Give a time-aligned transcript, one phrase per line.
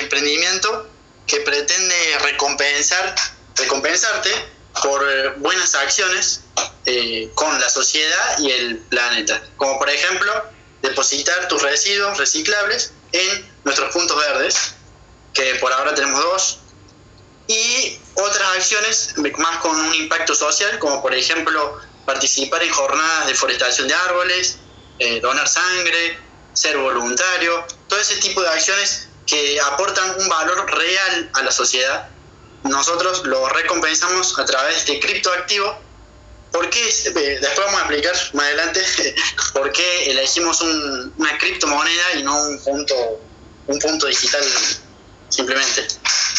[0.00, 0.88] emprendimiento
[1.26, 3.14] que pretende recompensar,
[3.56, 4.30] recompensarte
[4.82, 6.42] por eh, buenas acciones
[6.86, 9.42] eh, con la sociedad y el planeta.
[9.56, 10.32] Como por ejemplo,
[10.82, 14.74] depositar tus residuos reciclables en nuestros puntos verdes,
[15.34, 16.58] que por ahora tenemos dos,
[17.46, 23.34] y otras acciones más con un impacto social, como por ejemplo participar en jornadas de
[23.34, 24.58] forestación de árboles,
[24.98, 26.18] eh, donar sangre,
[26.52, 32.08] ser voluntario, todo ese tipo de acciones que aportan un valor real a la sociedad.
[32.64, 35.78] Nosotros lo recompensamos a través de criptoactivo.
[36.52, 36.80] ¿Por qué?
[36.88, 38.80] Eh, después vamos a explicar más adelante
[39.54, 42.94] por qué elegimos una criptomoneda y no un punto,
[43.66, 44.42] un punto digital
[45.28, 45.86] simplemente.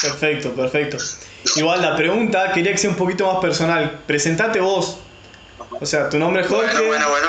[0.02, 0.98] Perfecto, perfecto.
[1.56, 4.04] Igual la pregunta quería que sea un poquito más personal.
[4.06, 4.98] Presentate vos.
[5.80, 6.73] O sea, tu nombre es Jorge.
[6.86, 7.28] Bueno, bueno, bueno.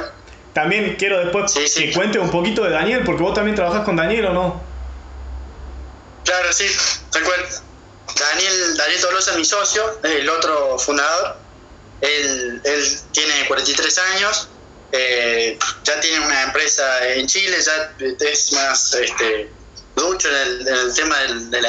[0.52, 4.26] También quiero después que cuentes un poquito de Daniel, porque vos también trabajas con Daniel
[4.26, 4.73] o no.
[6.24, 6.66] Claro, sí,
[7.10, 7.22] tal.
[8.18, 11.36] Daniel, Daniel Tolosa es mi socio, es el otro fundador.
[12.00, 14.48] Él, él tiene 43 años,
[14.92, 19.50] eh, ya tiene una empresa en Chile, ya es más este,
[19.96, 21.66] ducho en el, tema del, del,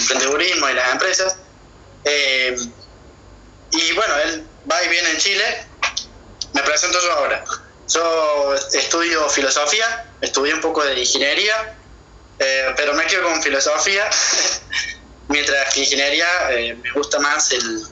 [0.00, 1.36] emprendedurismo y las empresas.
[2.04, 2.56] Eh,
[3.72, 5.66] y bueno, él va y viene en Chile.
[6.54, 7.44] Me presento yo ahora.
[7.88, 11.76] Yo estudio filosofía, estudié un poco de ingeniería,
[12.38, 14.04] eh, pero me quedo con filosofía,
[15.28, 17.82] mientras que ingeniería eh, me gusta más el,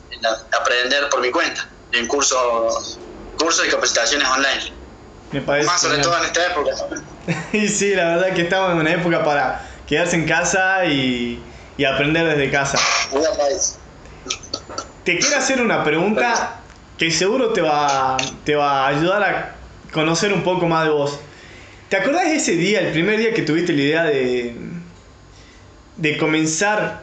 [0.59, 2.99] aprender por mi cuenta, en cursos
[3.39, 4.73] cursos y capacitaciones online.
[5.33, 6.71] Me parece más sobre todo en esta época.
[7.53, 11.43] y sí, la verdad que estamos en una época para quedarse en casa y,
[11.77, 12.79] y aprender desde casa.
[15.05, 16.61] Te quiero hacer una pregunta
[16.99, 19.55] que seguro te va, te va a ayudar a
[19.91, 21.19] conocer un poco más de vos.
[21.91, 24.55] ¿Te acordás de ese día, el primer día que tuviste la idea de,
[25.97, 27.03] de comenzar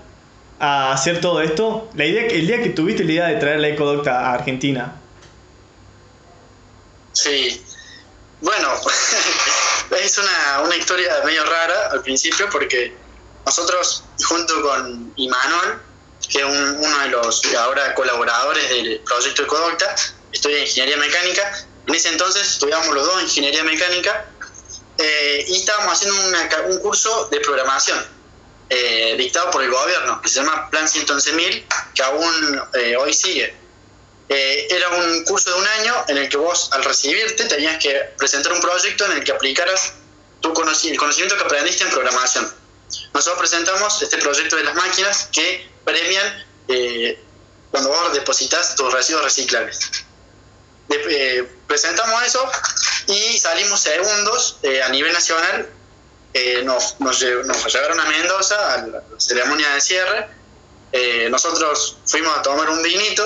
[0.62, 1.90] a hacer todo esto?
[1.94, 4.96] La idea, el día que tuviste la idea de traer la Ecodocta a Argentina.
[7.12, 7.62] Sí.
[8.40, 8.70] Bueno,
[10.02, 12.96] es una, una historia medio rara al principio porque
[13.46, 15.82] nosotros junto con Imanol,
[16.30, 19.94] que es uno de los ahora colaboradores del proyecto Ecodocta,
[20.32, 24.26] estudia ingeniería mecánica, en ese entonces estudiábamos los dos ingeniería mecánica
[24.98, 26.16] eh, y estábamos haciendo
[26.68, 28.04] un curso de programación
[28.70, 33.56] eh, dictado por el gobierno, que se llama Plan 111.000, que aún eh, hoy sigue.
[34.30, 38.52] era un curso de un año en el que vos al recibirte tenías que presentar
[38.52, 39.94] un proyecto en el que aplicaras
[40.42, 42.52] tu el conocimiento que aprendiste en programación.
[43.14, 46.46] Nosotros presentamos este proyecto de las máquinas que premian
[47.72, 50.07] cuando vos depositas tus residuos reciclables.
[50.90, 52.50] Eh, presentamos eso
[53.08, 55.70] y salimos segundos eh, a nivel nacional.
[56.34, 60.28] Eh, nos, nos, llevaron a Mendoza a la ceremonia de cierre.
[61.30, 63.26] nosotros fuimos a tomar un vinito.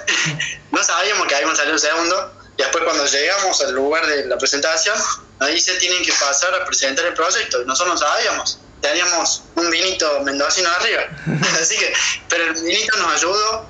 [0.70, 2.32] no sabíamos que habíamos salido segundo.
[2.56, 4.96] Y después cuando llegamos al lugar de la presentación,
[5.40, 7.62] ahí se tienen que pasar a presentar el proyecto.
[7.62, 8.58] Y nosotros no sabíamos.
[8.80, 11.08] Teníamos un vinito mendocino arriba.
[11.60, 11.92] Así que,
[12.28, 13.66] pero el vinito nos ayudó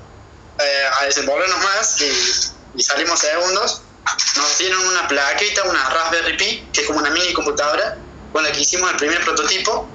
[1.00, 3.82] a desenvolvernos más y y salimos segundos,
[4.36, 7.96] nos dieron una plaqueta, una Raspberry Pi, que es como una mini computadora,
[8.32, 9.88] con la que hicimos el primer prototipo.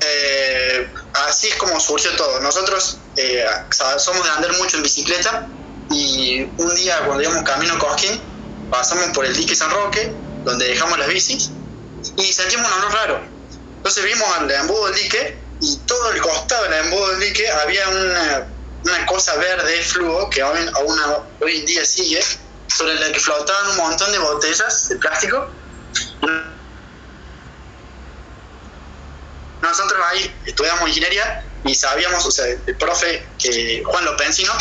[0.00, 0.88] Eh,
[1.26, 2.40] así es como surgió todo.
[2.40, 3.44] Nosotros eh,
[3.98, 5.46] somos de andar mucho en bicicleta
[5.90, 8.20] y un día cuando íbamos camino a Cosquín,
[8.70, 10.12] pasamos por el dique San Roque,
[10.44, 11.50] donde dejamos las bicis,
[12.16, 13.20] y sentimos un olor raro.
[13.76, 17.88] Entonces vimos al embudo del dique y todo el costado del embudo del dique había
[17.88, 18.46] una
[18.84, 20.70] una cosa verde fluo que aún,
[21.40, 22.20] hoy en día sigue,
[22.68, 25.48] sobre la que flotaban un montón de botellas de plástico.
[29.62, 34.52] Nosotros ahí estudiamos ingeniería y sabíamos, o sea, el profe que Juan Lopenzino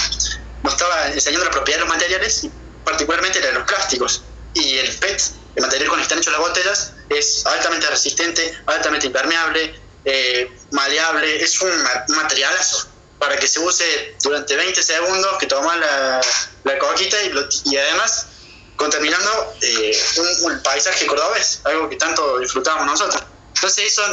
[0.63, 2.47] nos estaba enseñando la propiedad de los materiales,
[2.83, 4.23] particularmente la de los plásticos.
[4.53, 5.21] Y el PET,
[5.55, 10.49] el material con el que están hechas las botellas, es altamente resistente, altamente impermeable, eh,
[10.71, 11.71] maleable, es un
[12.15, 16.21] materialazo para que se use durante 20 segundos, que toma la,
[16.63, 17.31] la coquita y,
[17.65, 18.27] y además
[18.75, 19.97] contaminando eh,
[20.43, 23.23] un, paisaje cordobés, algo que tanto disfrutamos nosotros.
[23.55, 24.03] Entonces eso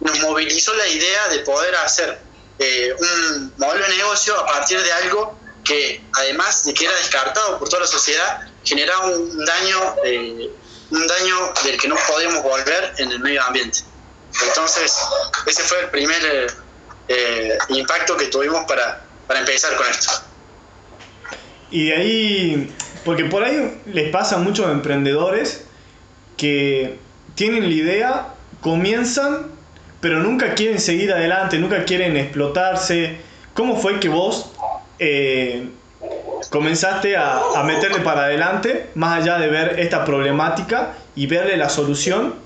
[0.00, 2.18] nos movilizó la idea de poder hacer
[2.58, 7.58] eh, un modelo de negocio a partir de algo que además de que era descartado
[7.58, 10.50] por toda la sociedad, generaba un daño, eh,
[10.90, 13.80] un daño del que no podíamos volver en el medio ambiente.
[14.42, 14.94] Entonces,
[15.46, 16.54] ese fue el primer
[17.08, 20.10] eh, impacto que tuvimos para, para empezar con esto.
[21.70, 22.74] Y de ahí,
[23.04, 25.64] porque por ahí les pasa a muchos emprendedores
[26.36, 26.98] que
[27.34, 28.26] tienen la idea,
[28.60, 29.48] comienzan,
[30.00, 33.18] pero nunca quieren seguir adelante, nunca quieren explotarse.
[33.54, 34.52] ¿Cómo fue que vos
[34.98, 35.68] eh,
[36.50, 41.68] comenzaste a, a, meterle para adelante, más allá de ver esta problemática y verle la
[41.68, 42.45] solución?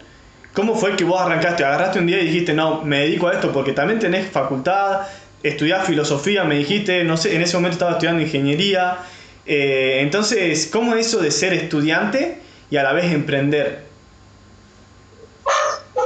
[0.52, 1.64] ¿Cómo fue que vos arrancaste?
[1.64, 5.06] Agarraste un día y dijiste, no, me dedico a esto porque también tenés facultad,
[5.42, 8.98] estudiás filosofía, me dijiste, no sé, en ese momento estaba estudiando ingeniería.
[9.46, 13.84] Eh, entonces, ¿cómo es eso de ser estudiante y a la vez emprender?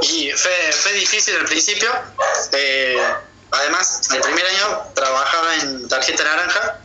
[0.02, 1.90] Y fue, difícil al principio.
[2.52, 2.96] Eh,
[3.50, 6.80] además, el primer año trabajaba en tarjeta naranja,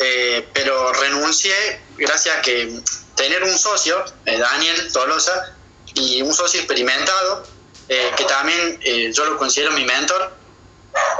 [0.00, 2.80] eh, pero renuncié gracias a que
[3.14, 5.54] tener un socio, Daniel Tolosa,
[5.94, 7.46] y un socio experimentado,
[7.88, 8.80] que también
[9.12, 10.32] yo lo considero mi mentor,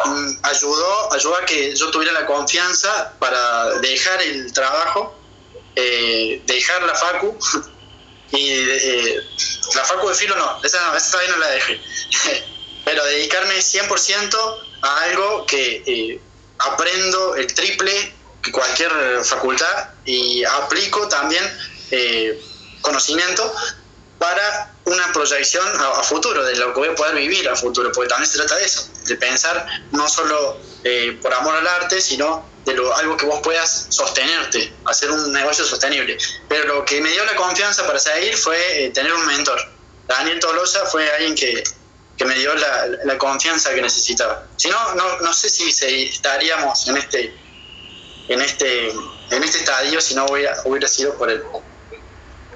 [0.05, 5.15] Mm, ayudó, ayudó a que yo tuviera la confianza para dejar el trabajo,
[5.77, 7.39] eh, dejar la facu,
[8.33, 9.21] y eh,
[9.75, 11.81] la facu de filo no, esa, esa todavía no la dejé,
[12.85, 16.21] pero dedicarme 100% a algo que eh,
[16.59, 18.91] aprendo el triple que cualquier
[19.25, 21.45] facultad y aplico también
[22.81, 23.55] conocimiento
[24.23, 28.09] para una proyección a, futuro, de lo que voy a poder vivir a futuro, porque
[28.09, 32.47] también se trata de eso, de pensar no solo eh, por amor al arte, sino
[32.65, 36.17] de lo, algo que vos puedas sostenerte, hacer un negocio sostenible.
[36.49, 39.59] Pero lo que me dio la confianza para seguir fue eh, tener un mentor.
[40.07, 41.65] Daniel Tolosa fue alguien que,
[42.17, 44.47] que me dio la, la, confianza que necesitaba.
[44.57, 45.69] Si no, no, no sé si
[46.05, 47.35] estaríamos en este,
[48.29, 51.43] en este, en este estadio si no hubiera, hubiera sido por él.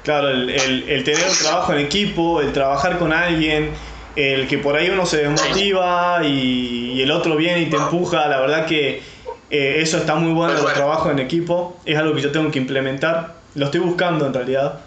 [0.07, 3.71] Claro, el, el, tener un trabajo en equipo, el trabajar con alguien,
[4.15, 8.39] el que por ahí uno se desmotiva y, el otro viene y te empuja, la
[8.39, 9.03] verdad que
[9.51, 12.61] eh, eso está muy bueno, el trabajo en equipo, es algo que yo tengo que
[12.61, 14.79] implementar, lo estoy buscando en realidad,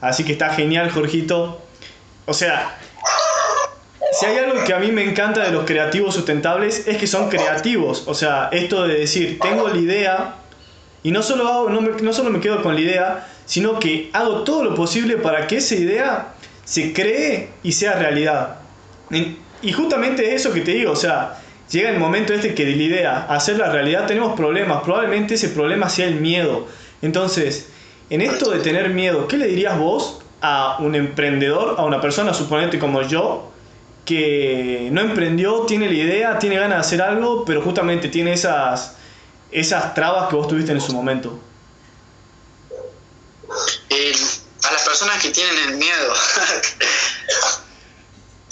[0.00, 1.60] así que está genial, Jorgito.
[2.24, 2.78] O sea,
[4.18, 7.28] si hay algo que a mí me encanta de los creativos sustentables es que son
[7.28, 10.36] creativos, o sea, esto de decir, tengo la idea
[11.02, 14.10] y no solo, hago, no, me, no solo me quedo con la idea, sino que
[14.12, 16.34] hago todo lo posible para que esa idea
[16.64, 18.56] se cree y sea realidad.
[19.62, 21.38] Y justamente es eso que te digo, o sea,
[21.70, 25.48] llega el momento este que de la idea hacer la realidad tenemos problemas, probablemente ese
[25.48, 26.66] problema sea el miedo.
[27.00, 27.68] Entonces,
[28.10, 32.34] en esto de tener miedo, ¿qué le dirías vos a un emprendedor, a una persona
[32.34, 33.50] suponente como yo,
[34.04, 38.96] que no emprendió, tiene la idea, tiene ganas de hacer algo, pero justamente tiene esas,
[39.52, 41.38] esas trabas que vos tuviste en su momento?
[44.62, 46.14] A las personas que tienen el miedo.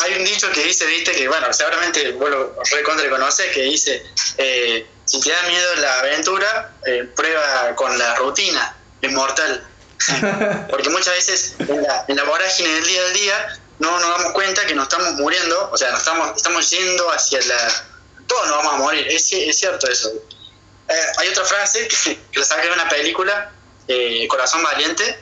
[0.01, 4.03] Hay un dicho que dice, viste, que bueno, seguramente vos lo recontra conoces, que dice,
[4.39, 9.67] eh, si te da miedo la aventura, eh, prueba con la rutina, es mortal.
[10.71, 14.33] Porque muchas veces en la, en la vorágine del día al día no nos damos
[14.33, 17.87] cuenta que nos estamos muriendo, o sea, nos estamos, estamos yendo hacia la...
[18.27, 20.11] Todos nos vamos a morir, es, es cierto eso.
[20.89, 23.53] Eh, hay otra frase que, que la saqué de una película,
[24.29, 25.19] Corazón Valiente,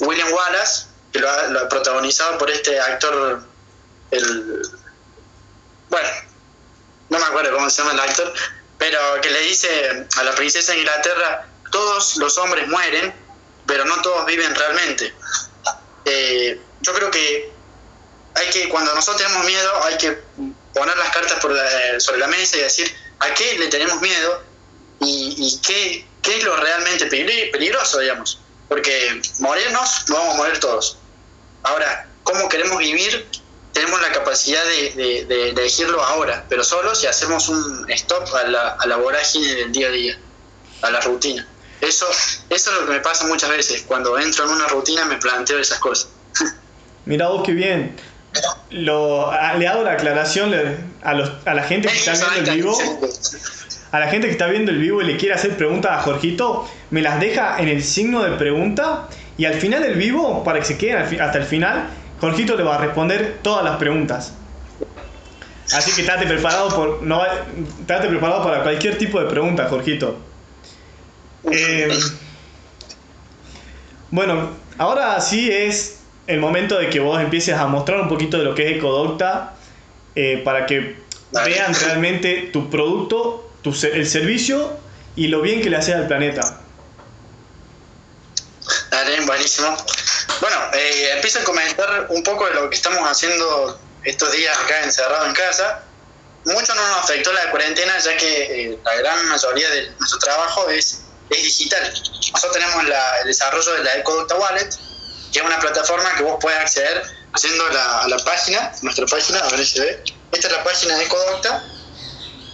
[0.00, 3.42] William Wallace, que lo ha, protagonizado por este actor,
[4.10, 4.62] el.
[5.88, 6.08] Bueno,
[7.08, 8.32] no me acuerdo cómo se llama el actor,
[8.78, 13.14] pero que le dice a la princesa de Inglaterra: todos los hombres mueren,
[13.66, 15.14] pero no todos viven realmente.
[16.04, 17.50] Eh, yo creo que
[18.34, 20.12] hay que, cuando nosotros tenemos miedo, hay que
[20.74, 21.40] poner las cartas
[22.02, 24.42] sobre la mesa y decir a qué le tenemos miedo
[25.00, 30.98] y qué, qué es lo realmente peligroso, digamos porque morirnos, vamos a morir todos.
[31.62, 33.26] Ahora, ¿cómo queremos vivir?
[33.72, 38.68] Tenemos la capacidad de, de, elegirlo ahora, pero solo si hacemos un stop a la,
[38.70, 40.18] a la vorágine del día a día,
[40.82, 41.46] a la rutina.
[41.80, 42.06] Eso,
[42.48, 43.82] eso es lo que me pasa muchas veces.
[43.86, 46.08] Cuando entro en una rutina me planteo esas cosas.
[47.04, 47.96] Mira vos qué bien.
[48.70, 50.54] Lo, le hago la aclaración
[51.02, 52.78] a, los, a la gente que está viendo el vivo
[53.96, 56.68] a la gente que está viendo el vivo y le quiere hacer preguntas a Jorgito,
[56.90, 60.66] me las deja en el signo de pregunta y al final del vivo, para que
[60.66, 61.88] se queden hasta el final,
[62.20, 64.34] Jorgito le va a responder todas las preguntas.
[65.72, 70.18] Así que estate preparado, por, no, estate preparado para cualquier tipo de pregunta, Jorgito.
[71.50, 71.88] Eh,
[74.10, 78.44] bueno, ahora sí es el momento de que vos empieces a mostrar un poquito de
[78.44, 79.54] lo que es Ecodocta
[80.14, 80.96] eh, para que
[81.32, 84.78] vean realmente tu producto el servicio
[85.16, 86.60] y lo bien que le hace al planeta.
[88.90, 89.76] Dale, buenísimo.
[90.40, 94.82] Bueno, eh, empiezo a comentar un poco de lo que estamos haciendo estos días acá
[94.82, 95.82] encerrado en casa.
[96.44, 100.68] Mucho no nos afectó la cuarentena, ya que eh, la gran mayoría de nuestro trabajo
[100.70, 101.92] es, es digital.
[102.32, 104.70] Nosotros tenemos el desarrollo de la Ecoducta Wallet,
[105.32, 109.48] que es una plataforma que vos puedes acceder haciendo la, la página, nuestra página, a
[109.50, 110.04] ver si se ve.
[110.32, 111.64] Esta es la página de Ecodocta,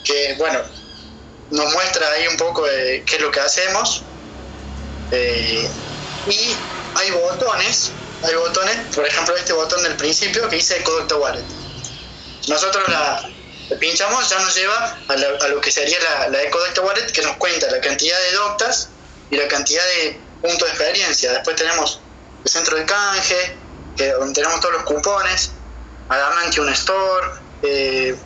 [0.05, 0.61] que bueno,
[1.53, 4.03] nos muestra ahí un poco de qué es lo que hacemos.
[5.11, 5.69] Eh,
[6.27, 6.57] y
[6.95, 7.93] hay botones,
[8.23, 11.45] hay botones, por ejemplo este botón del principio que dice Ecodocta Wallet.
[12.49, 13.29] Nosotros la,
[13.79, 17.71] pinchamos, ya nos lleva a, lo que sería la, la Ecodocta Wallet, que nos cuenta
[17.71, 18.89] la cantidad de doctas
[19.31, 21.33] y la cantidad de puntos de experiencia.
[21.33, 22.01] Después tenemos
[22.45, 23.57] el centro de canje,
[24.19, 25.53] donde tenemos todos los cupones,
[26.09, 27.27] Adamant un store,
[27.63, 28.17] eh,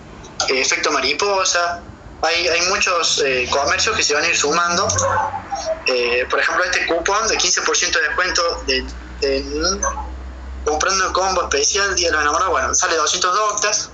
[0.49, 1.83] efecto mariposa.
[2.23, 4.88] Hay, hay muchos eh, comercios que se van a ir sumando.
[5.87, 9.85] Eh, por ejemplo, este cupón de 15% de descuento de,
[10.64, 13.90] comprando el combo especial Día de los Enamorados, bueno, sale 200 doctas.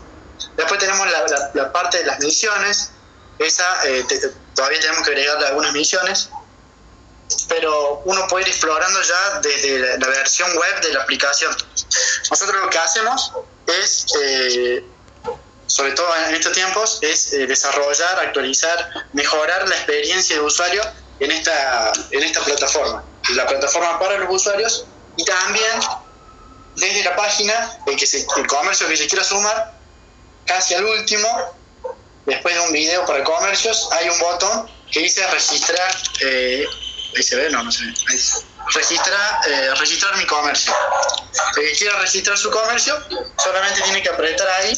[0.57, 2.93] Después tenemos la, la, parte de las misiones.
[3.39, 3.65] Esa
[4.55, 6.31] todavía tenemos que agregarle algunas misiones
[7.49, 11.55] pero uno puede ir explorando ya desde la, versión web de la aplicación.
[12.31, 13.33] Nosotros lo que hacemos
[13.67, 14.85] es, eh,
[15.73, 20.83] sobre todo en estos tiempos, es eh, desarrollar, actualizar, mejorar la experiencia de usuario
[21.19, 23.03] en esta, en esta plataforma.
[23.31, 24.85] La plataforma para los usuarios
[25.17, 25.81] y también
[26.77, 29.73] desde la página, el, que el comercio que se quiera sumar,
[30.45, 31.29] casi al último,
[32.27, 36.67] después de un video para comercios, hay un botón que dice registrar eh,
[37.17, 37.93] Ahí se ve, no, no se ve.
[38.75, 40.75] Registra, eh, registrar mi comercio.
[41.59, 42.95] El que quiera registrar su comercio
[43.37, 44.73] solamente tiene que apretar ahí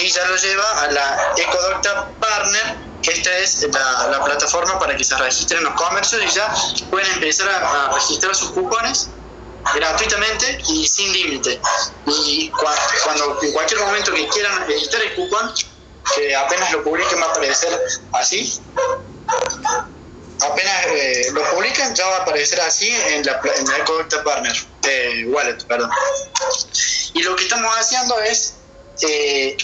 [0.00, 4.96] y ya lo lleva a la Ecodocta Partner, que esta es la, la plataforma para
[4.96, 6.52] que se registren los comercios y ya
[6.90, 9.08] pueden empezar a, registrar sus cupones
[9.74, 11.60] gratuitamente y sin límite.
[12.06, 15.52] Y cuando, en cualquier momento que quieran editar el cupón,
[16.14, 17.78] que apenas lo publiquen va a aparecer
[18.12, 18.60] así,
[20.40, 25.64] apenas eh, lo publican ya va a aparecer así en la, la Partner, eh, Wallet,
[25.66, 25.90] perdón.
[27.14, 28.54] Y lo que estamos haciendo es,
[29.02, 29.56] eh,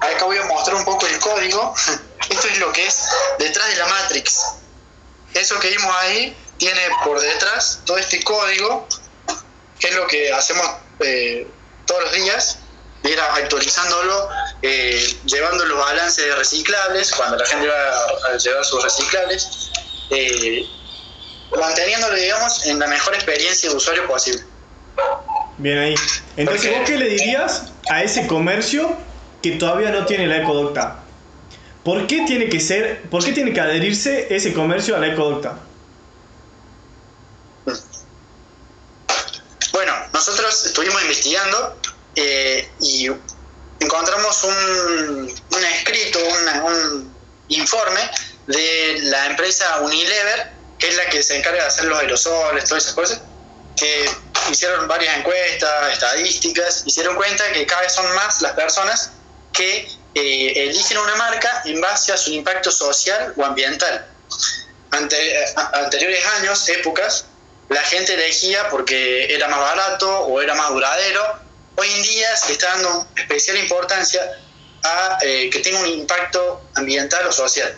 [0.00, 1.74] acá voy a mostrar un poco el código,
[2.30, 4.40] esto es lo que es detrás de la Matrix.
[5.34, 8.86] Eso que vimos ahí tiene por detrás todo este código,
[9.78, 10.66] que es lo que hacemos
[11.00, 11.46] eh,
[11.86, 12.58] todos los días,
[13.04, 14.28] ir actualizándolo,
[14.62, 19.70] eh, llevando los balances de reciclables, cuando la gente va a llevar sus reciclables,
[20.10, 20.66] eh,
[21.56, 24.42] manteniéndolo, digamos, en la mejor experiencia de usuario posible.
[25.58, 25.94] Bien ahí.
[26.36, 28.96] Entonces, ¿vos qué le dirías a ese comercio
[29.42, 31.04] que todavía no tiene la ecodocta?
[31.84, 35.58] ¿Por qué tiene que ser, por qué tiene que adherirse ese comercio a la ecodocta?
[39.72, 41.78] Bueno, nosotros estuvimos investigando
[42.16, 43.08] eh, y
[43.80, 46.18] encontramos un, un escrito,
[46.64, 47.14] un
[47.48, 48.00] informe
[48.48, 52.84] de la empresa Unilever, que es la que se encarga de hacer los aerosoles, todas
[52.84, 53.20] esas cosas,
[53.76, 54.10] que
[54.50, 59.12] hicieron varias encuestas, estadísticas, dieron cuenta que cada vez son más las personas
[59.58, 64.06] que eh, eligen una marca en base a su impacto social o ambiental.
[64.92, 67.26] Ante, anteriores años, épocas,
[67.68, 71.48] la gente elegía porque era más barato o era más duradero
[71.80, 74.20] Hoy en día se está dando especial importancia
[74.82, 77.72] a eh, que tenga un impacto ambiental o social.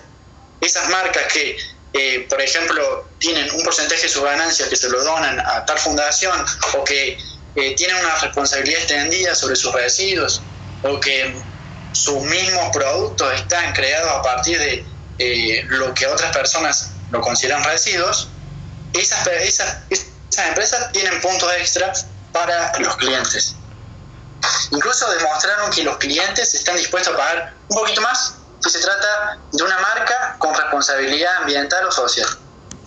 [0.59, 1.59] Esas marcas que,
[1.93, 5.79] eh, por ejemplo, tienen un porcentaje de sus ganancias que se lo donan a tal
[5.79, 6.47] fundación
[6.79, 7.19] o que
[7.57, 10.47] eh, tienen una responsabilidad extendida sobre sus residuos
[10.81, 11.39] o que
[11.93, 18.29] sus mismos productos están creados a partir de lo que otras personas lo consideran residuos,
[18.93, 21.93] esas, esas, esas empresas tienen puntos extra
[22.33, 23.55] para los clientes.
[24.71, 29.39] Incluso demostraron que los clientes están dispuestos a pagar un poquito más si se trata
[29.53, 32.29] de una marca con responsabilidad ambiental o social.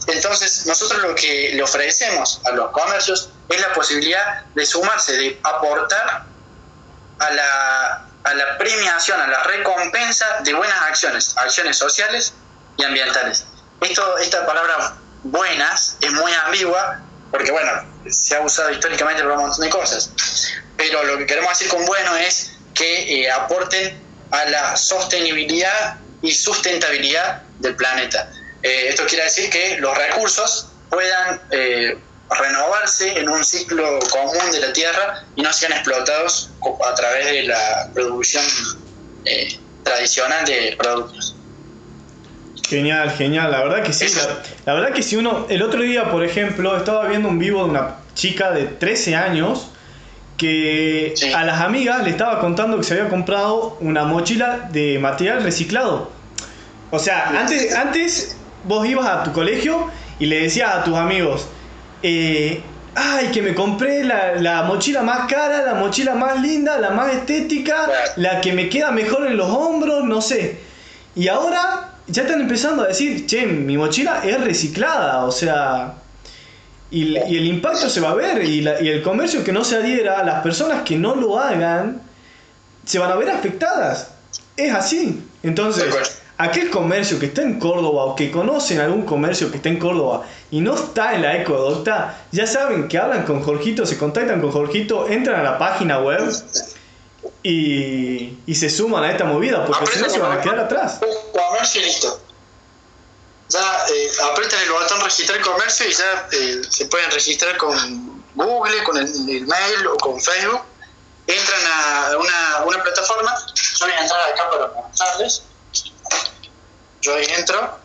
[0.08, 5.40] Entonces, nosotros lo que le ofrecemos a los comercios es la posibilidad de sumarse, de
[5.44, 6.26] aportar
[7.20, 12.34] a la, a la premiación, a la recompensa de buenas acciones, acciones sociales
[12.78, 13.46] y ambientales.
[13.82, 17.02] Esto, esta palabra buenas es muy ambigua
[17.32, 17.72] porque, bueno,
[18.10, 20.12] se ha usado históricamente para un montón de cosas
[20.78, 24.02] pero lo que queremos decir con bueno es que eh, aporten
[24.32, 28.32] a la sostenibilidad y sustentabilidad del planeta.
[28.64, 31.98] Eh, esto quiere decir que los recursos puedan eh,
[32.34, 36.50] renovarse en un ciclo común de la Tierra y no sean explotados
[36.90, 38.44] a través de la producción
[39.84, 41.36] tradicional de productos.
[42.68, 44.06] Genial, genial, la verdad que sí.
[44.16, 47.64] La, la, verdad que si uno, el otro día, por ejemplo, estaba viendo un vivo
[47.64, 49.68] de una chica de 13 años
[50.38, 55.44] que a las amigas le estaba contando que se había comprado una mochila de material
[55.44, 56.12] reciclado.
[56.92, 58.36] O sea, antes, antes
[58.66, 61.48] vos ibas a tu colegio y le decías a tus amigos,
[62.04, 62.62] eh,
[62.96, 67.14] ay, que me compré la, la mochila más cara, la mochila más linda, la más
[67.14, 70.60] estética, la que me queda mejor en los hombros, no sé.
[71.16, 75.96] Y ahora ya están empezando a decir, che, mi mochila es reciclada, o sea...
[76.92, 79.64] Y, y el impacto se va a ver, y, la- y el comercio que no
[79.64, 82.02] se adhiera, las personas que no lo hagan,
[82.86, 84.10] se van a ver afectadas.
[84.56, 85.20] Es así.
[85.42, 89.80] Entonces, aquel comercio que está en Córdoba o que conocen algún comercio que está en
[89.80, 94.40] Córdoba y no está en la Ecodocta, ya saben que hablan con Jorgito, se contactan
[94.40, 96.32] con Jorgito, entran a la página web
[97.42, 101.00] y, y se suman a esta movida, porque si no se van a quedar atrás.
[101.32, 102.22] Comercio y listo.
[103.50, 108.84] Ya eh, apretan el botón registrar comercio y ya eh, se pueden registrar con Google,
[108.84, 110.62] con el, el mail o con Facebook.
[111.26, 113.34] Entran a una, una plataforma.
[113.80, 115.42] Yo voy a entrar acá para mostrarles.
[117.02, 117.83] Yo ahí entro.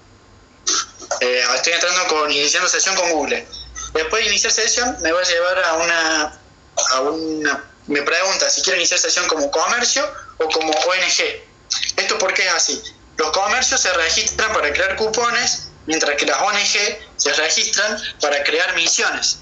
[1.20, 3.46] Eh, estoy entrando con iniciando sesión con Google.
[3.94, 6.40] Después de iniciar sesión me va a llevar a una
[6.92, 10.08] a una me pregunta si quiero iniciar sesión como comercio
[10.38, 11.42] o como ONG.
[11.96, 12.82] ¿Esto por qué es así?
[13.16, 18.75] Los comercios se registran para crear cupones, mientras que las ONG se registran para crear
[18.75, 19.38] misiones.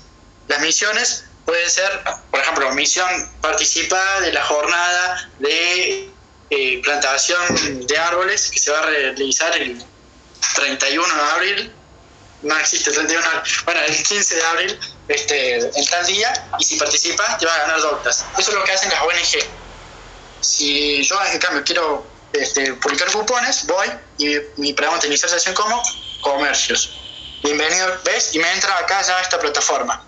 [0.49, 1.91] Las misiones pueden ser,
[2.31, 3.09] por ejemplo, misión
[3.41, 6.11] participada de la jornada de
[6.51, 9.85] eh, plantación de árboles que se va a realizar el
[10.55, 11.73] 31 de abril.
[12.43, 13.53] No existe el 31 de abril.
[13.65, 17.63] Bueno, el 15 de abril, este, en tal día, y si participas te vas a
[17.63, 18.25] ganar doctas.
[18.39, 19.47] Eso es lo que hacen las ONG
[20.47, 23.89] si yo en cambio quiero este, publicar cupones, voy
[24.19, 25.83] y mi pregunta iniciar sesión como
[26.21, 26.97] comercios.
[27.43, 28.35] Bienvenido, ¿ves?
[28.35, 30.05] Y me entra acá ya esta plataforma.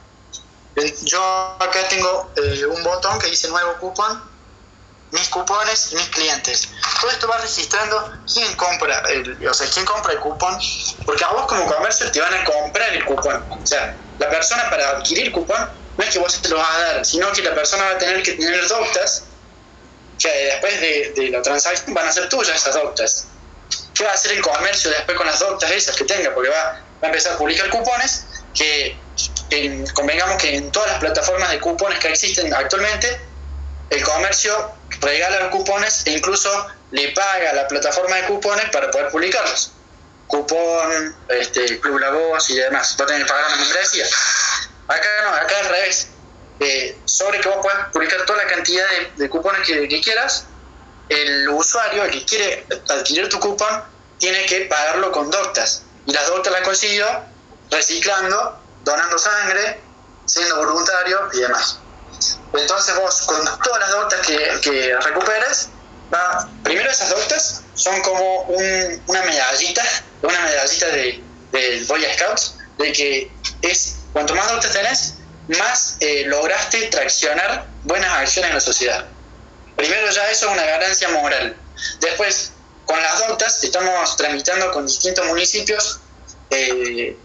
[1.03, 1.21] Yo
[1.59, 4.28] acá tengo eh, un botón que dice nuevo cupón,
[5.11, 6.69] mis cupones y mis clientes.
[7.01, 10.59] Todo esto va registrando quién compra, el, o sea, quién compra el cupón,
[11.07, 13.45] porque a vos como comercio te van a comprar el cupón.
[13.51, 16.79] O sea, la persona para adquirir cupón no es que vos te lo vas a
[16.81, 19.25] dar, sino que la persona va a tener que tener doctas
[20.19, 23.29] que después de, de la transacción van a ser tuyas esas doctas.
[23.95, 26.35] ¿Qué va a hacer el comercio después con las doctas esas que tenga?
[26.35, 28.97] Porque va, va a empezar a publicar cupones que,
[29.51, 33.21] en- convengamos que en todas las plataformas de cupones que existen actualmente,
[33.91, 39.11] el comercio regala cupones e incluso le paga a la plataforma de cupones para poder
[39.11, 39.73] publicarlos.
[40.27, 42.97] Cupón, este, Club La Voz y demás.
[43.01, 44.07] Va a tener que pagar una membresía.
[44.87, 46.09] Acá no, acá al revés.
[46.61, 48.85] Eh, sobre que vos puedas publicar toda la cantidad
[49.17, 50.45] de, cupones que, que quieras,
[51.09, 53.85] el usuario, el que quiere adquirir tu cupón,
[54.19, 55.83] tiene que pagarlo con doctas.
[56.07, 57.07] Y las doctas las consiguió
[57.71, 59.81] reciclando, donando sangre,
[60.27, 61.79] siendo voluntario y demás.
[62.53, 65.69] Entonces vos, con todas las doctas que, que recuperes,
[66.13, 69.83] va- primero esas doctas son como un- una medallita,
[70.23, 75.15] una medallita de, del Boy Scouts, de que es cuanto más doctas tenés,
[75.59, 79.05] más eh, lograste traccionar buenas acciones en la sociedad.
[79.77, 81.57] Primero ya eso es una ganancia moral.
[82.01, 82.51] Después,
[82.85, 86.01] con las doctas, estamos tramitando con distintos municipios.
[86.51, 87.17] eh,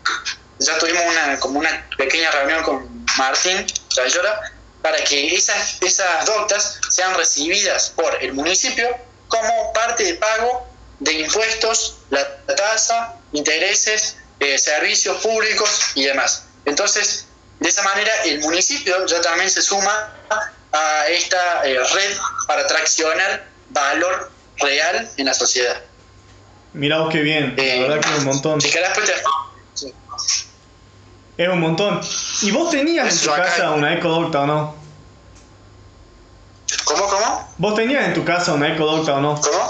[0.59, 3.65] ya tuvimos una, como una pequeña reunión con Martín
[3.97, 4.39] Rayora
[4.83, 8.87] para que esas, esas doctas sean recibidas por el municipio
[9.29, 10.67] como parte de pago
[10.99, 16.43] de impuestos, la tasa, intereses, eh, servicios públicos y demás.
[16.65, 17.25] Entonces,
[17.59, 20.13] de esa manera, el municipio ya también se suma
[20.73, 22.17] a esta eh, red
[22.47, 25.81] para traccionar valor real en la sociedad.
[26.73, 28.59] Mirá qué bien, la Eh, verdad que un montón.
[28.61, 29.21] Si querés, pues, te- sí.
[31.37, 32.01] Es un montón.
[32.41, 34.75] ¿Y vos tenías en tu casa una ecodocta o no?
[36.85, 37.53] ¿Cómo, cómo?
[37.57, 39.39] ¿Vos tenías en tu casa una ecodocta o no?
[39.41, 39.67] ¿Cómo?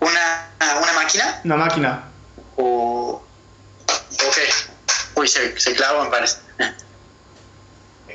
[0.00, 0.50] ¿Una,
[0.82, 1.40] una máquina?
[1.44, 2.04] Una máquina.
[2.56, 3.22] O...
[4.26, 4.38] Ok.
[5.16, 6.38] Uy, se, se clavó, me parece.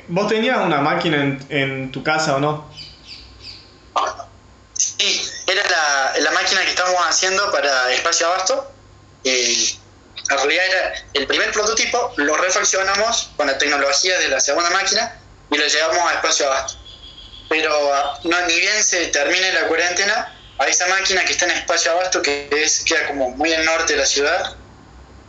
[0.08, 2.68] ¿Vos tenías una máquina en, en tu casa o no?
[4.72, 8.72] Sí, era la, la máquina que estamos haciendo para espacio abasto.
[9.24, 9.78] Eh,
[10.30, 15.16] en realidad era el primer prototipo, lo refaccionamos con la tecnología de la segunda máquina
[15.50, 16.78] y lo llevamos a espacio abasto.
[17.48, 17.72] Pero
[18.24, 22.22] no, ni bien se termine la cuarentena, a esa máquina que está en espacio abasto,
[22.22, 24.56] que es, queda como muy al norte de la ciudad,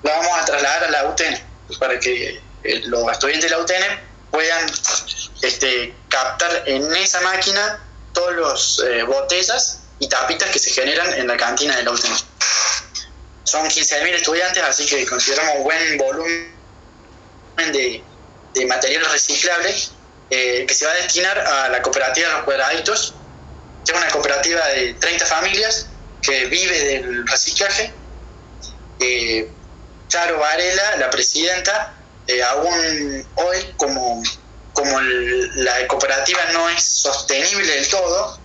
[0.04, 1.40] la vamos a trasladar a la UTN
[1.80, 4.72] para que eh, los estudiantes de la UTN puedan
[5.42, 7.82] este, captar en esa máquina
[8.14, 12.14] todos los eh, botellas y tapitas que se generan en la cantina de la UTN.
[13.52, 16.54] Son 15.000 estudiantes, así que consideramos buen volumen
[17.58, 18.02] de,
[18.54, 19.76] de material reciclable
[20.30, 23.14] eh, que se va a destinar a la cooperativa de los cuadraditos,
[23.86, 25.88] es una cooperativa de 30 familias
[26.22, 27.92] que vive del reciclaje.
[29.02, 29.52] Eh,
[30.08, 31.94] Charo Varela, la presidenta,
[32.28, 34.24] eh, aún hoy, como,
[34.72, 38.40] como la cooperativa no es sostenible del todo,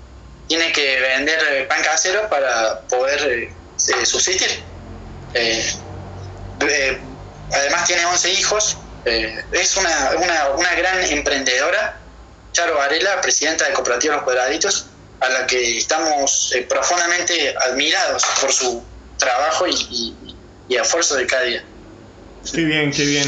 [0.49, 4.76] tiene que vender pan casero para poder subsistir.
[7.53, 10.11] Además tiene 11 hijos, es una,
[10.57, 11.97] una, gran emprendedora
[12.53, 14.87] Charo Varela, presidenta de Cooperativa Los Cuadraditos,
[15.21, 18.83] a la que estamos eh, profundamente admirados por su
[19.19, 20.15] trabajo y,
[20.71, 21.65] esfuerzo de cada día.
[22.53, 23.27] Qué bien, qué bien.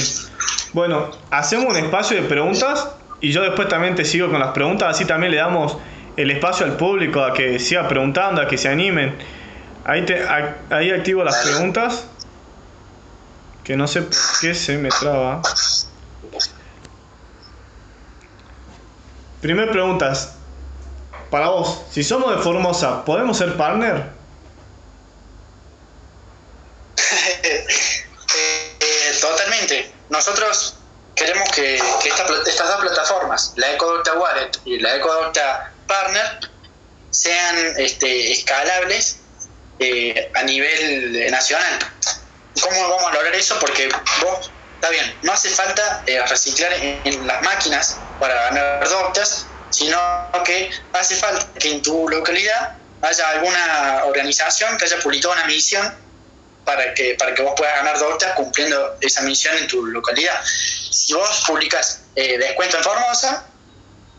[0.73, 2.89] Bueno, hacemos un espacio de preguntas
[3.21, 5.77] y yo después también te sigo con las preguntas, así también le damos
[6.17, 9.17] el espacio al público a que siga preguntando, a que se animen.
[9.89, 10.23] Ahí, te,
[10.69, 12.05] ahí activo las preguntas,
[13.65, 15.41] que no sé por qué se me traba.
[19.41, 20.13] Primera pregunta,
[21.31, 24.11] para vos, si somos de Formosa, ¿podemos ser partner?
[28.81, 29.91] Eh, totalmente.
[30.11, 30.77] Nosotros
[31.15, 36.41] queremos que, estas dos plataformas, la EcoDocta Wallet y la EcoDocta Partner,
[37.11, 39.21] sean este, escalables
[39.79, 41.79] eh, a nivel nacional.
[42.61, 43.59] ¿Cómo vamos a lograr eso?
[43.61, 43.89] Porque
[44.23, 49.99] vos está bien, no hace falta eh, reciclar en, las máquinas para ganar doctas, sino
[50.45, 55.95] que hace falta que en tu localidad haya alguna organización que haya publicado una misión
[56.65, 60.41] para que, para que vos puedas ganar doctas cumpliendo esa misión en tu localidad.
[60.45, 63.47] Si vos publicas eh, descuento en Formosa,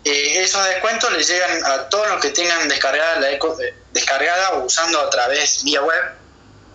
[0.06, 3.58] eh, esos descuentos les llegan a todos los que tengan descargada la eco,
[3.92, 6.04] descargada o usando a través vía web.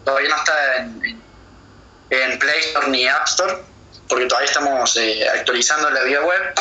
[0.04, 1.22] Todavía no está en,
[2.10, 3.56] en Play Store ni App Store,
[4.08, 6.54] porque todavía estamos eh, actualizando la vía web.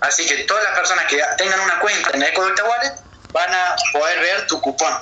[0.00, 2.94] Así que todas las personas que tengan una cuenta en EcoDocta Wallet
[3.32, 4.94] van a poder ver tu cupón.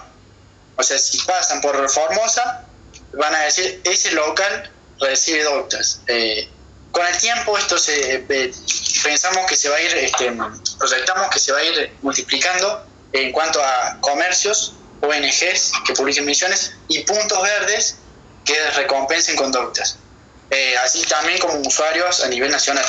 [0.76, 2.64] O sea, si pasan por Formosa,
[3.12, 6.00] van a decir, ese local recibe doctas.
[6.94, 8.52] Con el tiempo esto se eh,
[9.02, 10.32] pensamos que se va a ir, este,
[10.78, 16.76] proyectamos que se va a ir multiplicando en cuanto a comercios, ONGs que publiquen misiones
[16.86, 17.98] y puntos verdes
[18.44, 19.98] que recompensen conductas.
[20.50, 22.84] Eh, así también como usuarios a nivel nacional.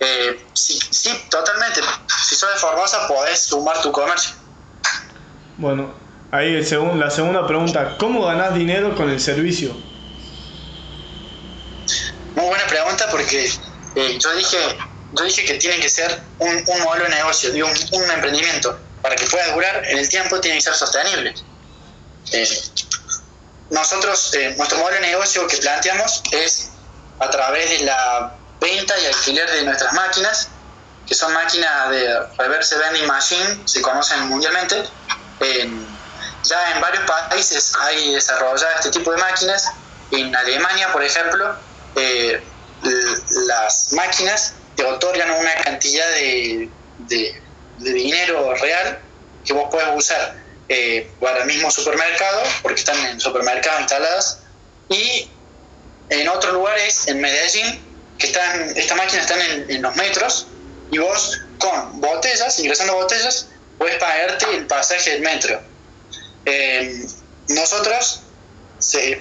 [0.00, 1.80] Eh, sí, sí, totalmente.
[2.28, 4.32] Si sos de Formosa, podés sumar tu comercio.
[5.56, 5.94] Bueno,
[6.30, 9.74] ahí el la segunda pregunta, ¿cómo ganás dinero con el servicio?
[12.38, 13.52] Muy buena pregunta porque
[13.96, 14.78] eh, yo dije
[15.12, 18.78] yo dije que tiene que ser un, un modelo de negocio, un, un, emprendimiento.
[19.02, 21.34] Para que pueda durar en el tiempo tiene que ser sostenible.
[22.30, 22.62] Eh,
[23.70, 26.68] nosotros, eh, nuestro modelo de negocio que planteamos es
[27.18, 30.48] a través de la venta y alquiler de nuestras máquinas,
[31.08, 34.84] que son máquinas de reverse vending machine, se conocen mundialmente.
[36.44, 39.64] ya en varios países hay desarrollado este tipo de máquinas.
[40.12, 41.67] En Alemania, por ejemplo,
[43.46, 46.68] las máquinas te otorgan una cantidad de,
[47.78, 49.00] de dinero real
[49.44, 50.36] que vos puedes usar
[50.68, 54.40] eh, para el mismo supermercado, porque están en supermercados instaladas,
[54.90, 55.30] y
[56.10, 57.80] en otros lugares, en Medellín,
[58.18, 60.46] que están, estas máquinas están en, los metros,
[60.90, 65.58] y vos con botellas, ingresando botellas, puedes pagarte el pasaje del metro.
[66.44, 67.06] Eh,
[67.48, 68.20] nosotros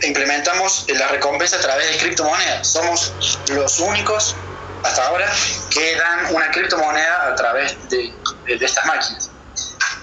[0.04, 2.68] implementamos la recompensa a través de criptomonedas.
[2.68, 3.14] Somos
[3.50, 4.36] los únicos
[4.84, 5.32] hasta ahora
[5.70, 8.14] que dan una criptomoneda a través de
[8.46, 9.30] estas máquinas.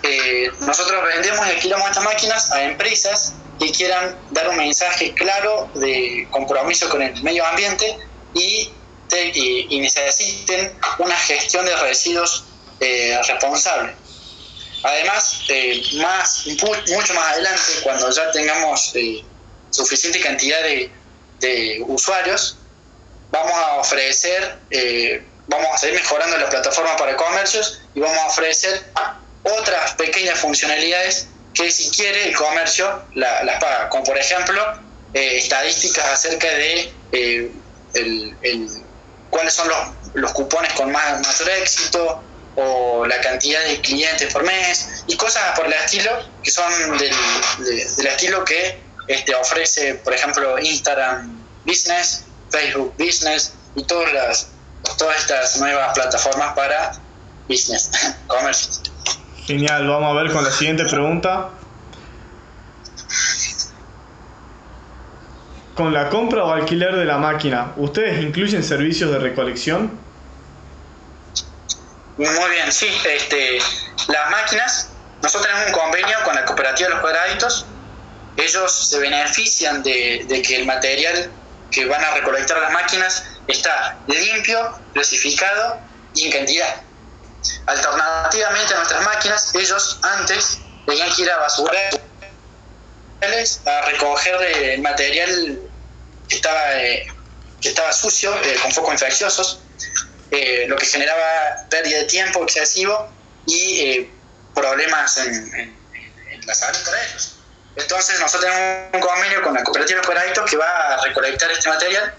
[0.03, 5.71] Eh, nosotros vendemos y alquilamos estas máquinas a empresas que quieran dar un mensaje claro
[5.75, 7.97] de compromiso con el medio ambiente
[8.35, 8.71] y,
[9.35, 12.45] y, necesiten una gestión de residuos
[12.81, 13.95] eh, responsable.
[14.83, 18.93] Además, eh, más, mucho más adelante, cuando ya tengamos
[19.75, 20.91] suficiente cantidad de,
[21.41, 22.57] de, usuarios,
[23.31, 24.59] vamos a ofrecer,
[25.49, 28.85] vamos a seguir mejorando la plataforma para comercios y vamos a ofrecer
[29.43, 34.61] otras pequeñas funcionalidades que si quiere el comercio las paga, como por ejemplo
[35.15, 37.51] eh, estadísticas acerca de eh,
[37.95, 38.69] el,
[39.31, 39.79] cuáles son los,
[40.15, 42.23] los cupones con más, mayor éxito
[42.57, 46.11] o la cantidad de clientes por mes y cosas por el estilo
[46.43, 47.15] que son del,
[47.97, 54.49] del estilo que este, ofrece por ejemplo Instagram Business, Facebook Business y todas las
[54.99, 56.93] todas estas nuevas plataformas para
[57.49, 57.90] business,
[58.27, 58.83] comercio.
[59.47, 61.51] Genial, vamos a ver con la siguiente pregunta.
[65.75, 69.99] Con la compra o alquiler de la máquina, ¿ustedes incluyen servicios de recolección?
[72.17, 72.87] Muy bien, sí.
[73.05, 73.59] Este,
[74.07, 74.90] las máquinas,
[75.21, 77.67] nosotros tenemos un convenio con la cooperativa de los cuadraditos.
[78.37, 81.31] Ellos se benefician de, que el material
[81.70, 85.79] que van a recolectar las máquinas está limpio, clasificado
[86.14, 86.77] y en cantidad.
[87.66, 92.05] Alternativamente a nuestras máquinas, ellos antes tenían que ir a basurar
[93.66, 95.59] a recoger material
[96.29, 97.07] que estaba, eh,
[97.61, 99.61] que estaba sucio, eh, con focos infecciosos,
[100.31, 103.09] eh, lo que generaba pérdida de tiempo excesivo
[103.47, 104.09] y
[104.55, 105.75] problemas en,
[106.47, 107.34] la salud para ellos.
[107.77, 112.15] Entonces nosotros tenemos un convenio con la cooperativa Esperadito que va a recolectar este material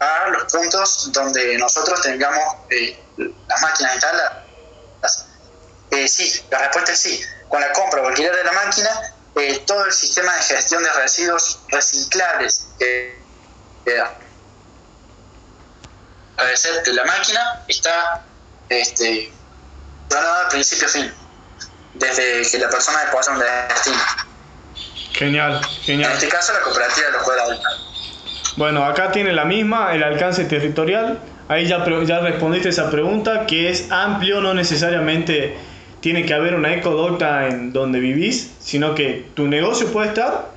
[0.00, 2.56] a los puntos donde nosotros tengamos
[3.16, 5.26] las máquinas instaladas.
[6.08, 7.24] sí, la respuesta es sí.
[7.48, 10.92] Con la compra o alquiler de la máquina eh, todo el sistema de gestión de
[10.92, 13.18] residuos reciclables que
[16.36, 18.22] agradecer que la máquina está
[18.68, 19.32] este,
[20.14, 21.14] al principio a fin,
[21.94, 24.27] desde que la persona deposita un destino.
[25.12, 26.10] Genial, genial.
[26.10, 27.72] En este caso la cooperativa lo puede adoptar.
[28.56, 31.18] Bueno, acá tiene la misma, el alcance territorial.
[31.48, 35.56] Ahí ya, ya respondiste esa pregunta, que es amplio, no necesariamente
[36.00, 40.50] tiene que haber una ecodocta en donde vivís, sino que tu negocio puede estar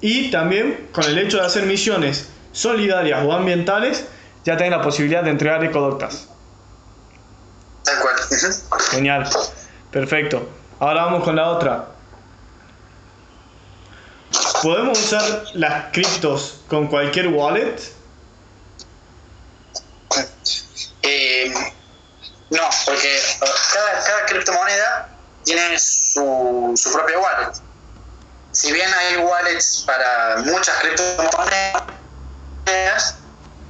[0.00, 4.06] y también con el hecho de hacer misiones solidarias o ambientales,
[4.44, 6.28] ya tenés la posibilidad de entregar ecodoctas.
[7.84, 8.14] Tal cual.
[8.90, 9.28] Genial.
[9.90, 10.48] Perfecto.
[10.80, 11.86] Ahora vamos con la otra.
[14.62, 17.76] ¿Podemos usar las criptos con cualquier wallet?
[21.02, 21.52] Eh,
[22.50, 23.20] no, porque
[23.72, 25.08] cada, cada criptomoneda
[25.44, 27.52] tiene su, su propia wallet.
[28.52, 31.84] Si bien hay wallets para muchas criptomonedas,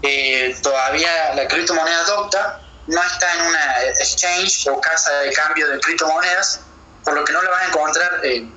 [0.03, 5.79] eh, todavía la criptomoneda adopta no está en una exchange o casa de cambio de
[5.81, 6.61] criptomonedas,
[7.05, 8.48] por lo que no la vas a encontrar eh,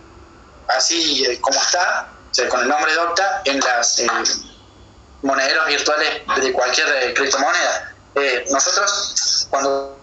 [0.69, 2.07] así eh, como está,
[2.49, 4.07] con el nombre Docta, en las eh,
[5.21, 7.93] monederos virtuales de cualquier criptomoneda.
[8.49, 9.97] nosotros, cuando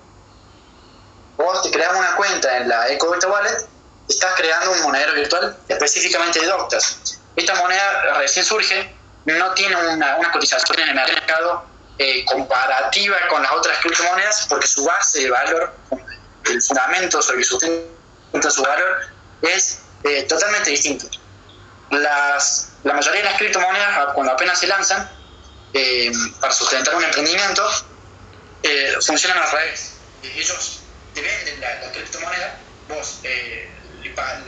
[1.36, 3.66] vos te creas una cuenta en la EcoDocta Wallet,
[4.08, 7.20] estás creando un monedero virtual específicamente de Doctas.
[7.36, 11.64] Esta moneda recién surge, no tiene una, cotización en el mercado
[11.98, 15.72] eh, comparativa con las otras criptomonedas porque su base de valor,
[16.46, 18.98] el fundamento sobre el que sustenta su valor,
[19.42, 21.06] es eh, totalmente distinto.
[21.90, 25.10] Las, la mayoría de las criptomonedas, cuando apenas se lanzan,
[25.72, 27.66] eh, para sustentar un emprendimiento,
[29.00, 29.92] funcionan al revés.
[30.22, 30.80] Ellos
[31.14, 33.70] te venden la, la criptomoneda, vos eh,
[34.16, 34.38] la,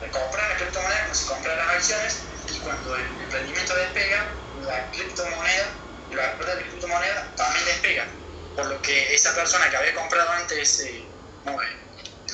[0.00, 2.16] la, compras la criptomoneda como si compras las acciones
[2.48, 4.26] y cuando el emprendimiento despega,
[4.62, 5.66] la criptomoneda,
[6.10, 8.06] el valor de la criptomoneda también despega.
[8.56, 11.04] Por lo que esa persona que había comprado antes eh,
[11.44, 11.66] no, eh,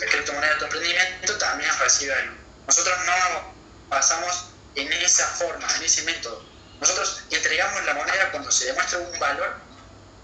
[0.01, 2.37] la criptomoneda de tu emprendimiento también recibe algo.
[2.67, 3.54] Nosotros no
[3.89, 6.43] pasamos en esa forma, en ese método.
[6.81, 9.55] Nosotros entregamos la moneda cuando se demuestra un valor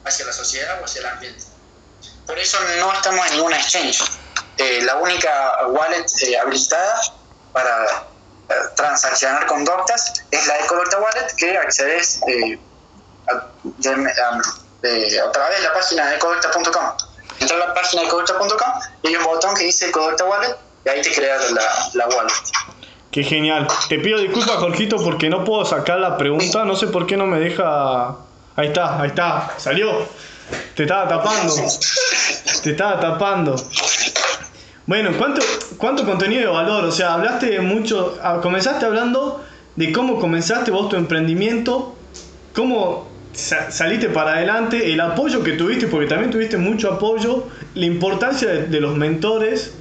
[0.05, 1.45] hacia la sociedad o hacia el ambiente.
[2.27, 4.03] Por eso no estamos en ninguna exchange.
[4.57, 7.01] Eh, la única wallet eh, habilitada
[7.53, 7.85] para
[8.51, 12.21] eh, transaccionar con Doctas es la EcoDocta Wallet que accedes
[13.29, 13.47] a,
[15.33, 16.97] través de la página de ecodocta.com.
[17.39, 20.89] Entra a la página de ecodocta.com y hay un botón que dice EcoDocta Wallet y
[20.89, 22.33] ahí te crea la, la wallet.
[23.11, 23.67] Qué genial.
[23.89, 26.65] Te pido disculpas, Jorgito, porque no puedo sacar la pregunta.
[26.65, 28.17] No sé por qué no me deja.
[28.55, 29.53] Ahí está, ahí está.
[29.57, 30.07] Salió.
[30.75, 31.55] Te estaba tapando.
[32.63, 33.57] Te estaba tapando.
[34.87, 35.41] Bueno, ¿cuánto,
[35.77, 36.85] ¿cuánto contenido de valor?
[36.85, 39.45] O sea, hablaste mucho, ah, comenzaste hablando
[39.77, 41.95] de cómo comenzaste vos tu emprendimiento,
[42.55, 48.49] cómo saliste para adelante, el apoyo que tuviste, porque también tuviste mucho apoyo, la importancia
[48.49, 49.75] de, de los mentores,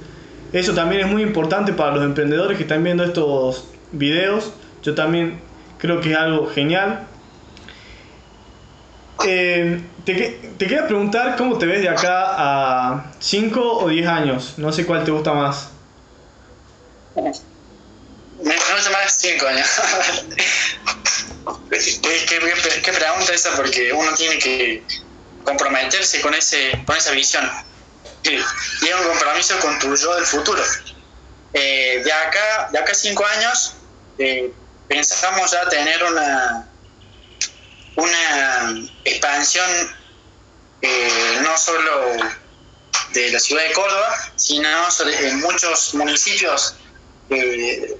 [0.52, 5.40] eso también es muy importante para los emprendedores que están viendo estos videos, yo también
[5.78, 7.06] creo que es algo genial.
[9.26, 14.54] Eh, te, te, quería preguntar cómo te ves de acá a 5 o 10 años.
[14.56, 15.70] No sé cuál te gusta más.
[17.14, 19.66] Me gusta más 5 años.
[21.70, 23.54] ¿Qué, qué, pregunta esa?
[23.56, 24.82] Porque uno tiene que
[25.44, 27.48] comprometerse con, ese, con esa visión.
[28.24, 30.62] Y es un compromiso con tu yo del futuro.
[31.52, 33.74] Eh, de acá de acá 5 años
[34.18, 34.52] eh,
[34.86, 36.68] pensamos ya tener una
[37.96, 39.68] una expansión
[40.80, 42.12] eh, no solo
[43.12, 44.68] de la ciudad de Córdoba, sino
[45.04, 46.76] en muchos municipios
[47.28, 47.96] que,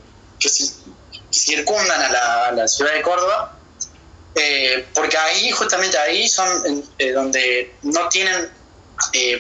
[1.33, 3.56] circundan a la, ciudad de Córdoba,
[4.94, 8.50] porque ahí, justamente ahí, son donde no tienen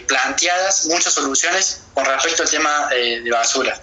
[0.06, 3.80] planteadas muchas soluciones con respecto al tema de basura.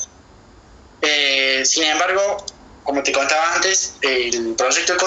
[1.63, 2.45] sin embargo,
[2.83, 4.99] como te contaba antes, el proyecto de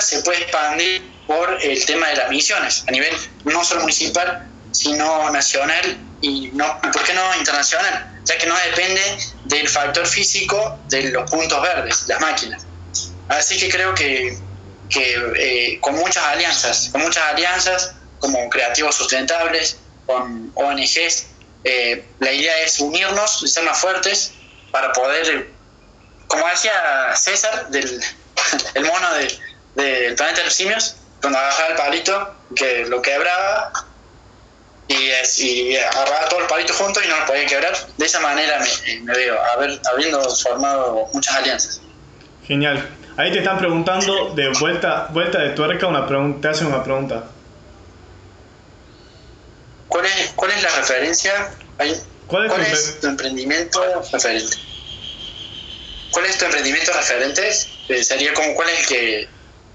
[0.00, 5.30] se puede expandir por el tema de las misiones, a nivel no solo municipal, sino
[5.30, 8.20] nacional y no, ¿por qué no internacional?
[8.24, 9.02] Ya que no depende
[9.44, 12.64] del factor físico de los puntos verdes, las máquinas.
[13.28, 14.38] Así que creo que,
[14.94, 21.26] eh, con muchas alianzas, con muchas alianzas como creativos sustentables, con ONGs,
[21.64, 24.32] eh, la idea es unirnos y ser más fuertes
[24.70, 25.48] para poder,
[26.28, 26.72] como decía
[27.14, 28.00] César, del
[28.74, 33.72] el mono del planeta de los simios, cuando agarraba el palito, que lo quebraba
[34.88, 35.10] y,
[35.42, 37.74] y agarraba todos los palitos juntos y no los podía quebrar.
[37.96, 38.60] De esa manera
[39.02, 39.36] me, veo,
[39.92, 41.80] habiendo formado muchas alianzas.
[42.46, 42.88] Genial.
[43.16, 47.24] Ahí te están preguntando de vuelta, vuelta de tuerca, una pregunta, te hacen una pregunta.
[49.88, 51.50] ¿Cuál es, cuál es la referencia?
[52.26, 53.80] ¿Cuál es, tu, emprendimiento
[54.12, 54.56] referente?
[56.10, 57.48] ¿Cuál es tu emprendimiento referente?
[57.88, 59.28] Eh, sería como, ¿cuál es el que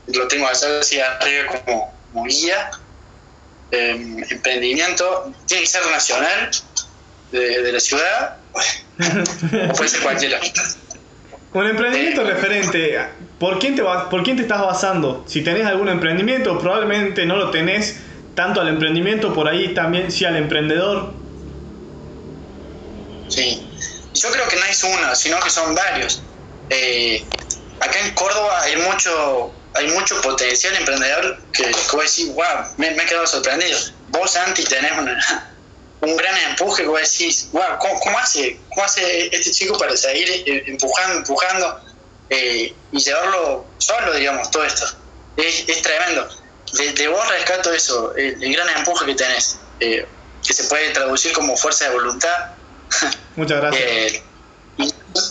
[0.07, 2.71] lo tengo así arriba como, como guía?
[3.71, 6.51] Em, emprendimiento, tiene que ser nacional,
[7.31, 10.41] de, de la ciudad, o puede ser cualquiera.
[11.53, 12.97] Un emprendimiento referente,
[13.39, 15.25] ¿por quién, te ¿por quién te estás basando?
[15.27, 17.97] Si tenés algún emprendimiento, probablemente no lo tenés
[18.35, 21.13] tanto al emprendimiento, por ahí también sí al emprendedor.
[23.27, 23.67] Sí,
[24.13, 26.21] yo creo que no es uno, sino que son varios.
[26.69, 27.23] Eh,
[27.79, 32.45] acá en Córdoba hay mucho hay mucho potencial emprendedor que, que voy a decir, wow,
[32.77, 33.77] me, me he quedado sorprendido.
[34.09, 35.53] Vos, Santi, tenés una,
[36.01, 40.29] un gran empuje que vos decís, wow, ¿cómo, hace, ¿cómo hace este chico para seguir
[40.29, 41.79] eh, empujando, empujando
[42.29, 44.85] eh, y llevarlo solo, digamos, todo esto?
[45.37, 46.27] Es, es tremendo.
[46.73, 50.05] De, vos rescato eso, el, gran empuje que tenés, eh,
[50.45, 52.51] que se puede traducir como fuerza de voluntad.
[53.35, 54.23] Muchas gracias.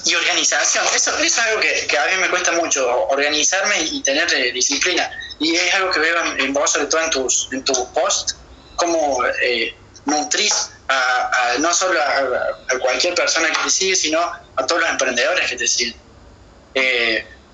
[0.04, 4.28] y, organización, eso, es algo que, que, a mí me cuesta mucho, organizarme y tener
[4.52, 5.10] disciplina.
[5.38, 8.36] Y es algo que veo en, vos, sobre todo en tus, en tus posts,
[8.76, 9.74] como eh,
[10.04, 15.48] nutrís a, no solo a, cualquier persona que te sigue, sino a todos los emprendedores
[15.48, 15.96] que te siguen.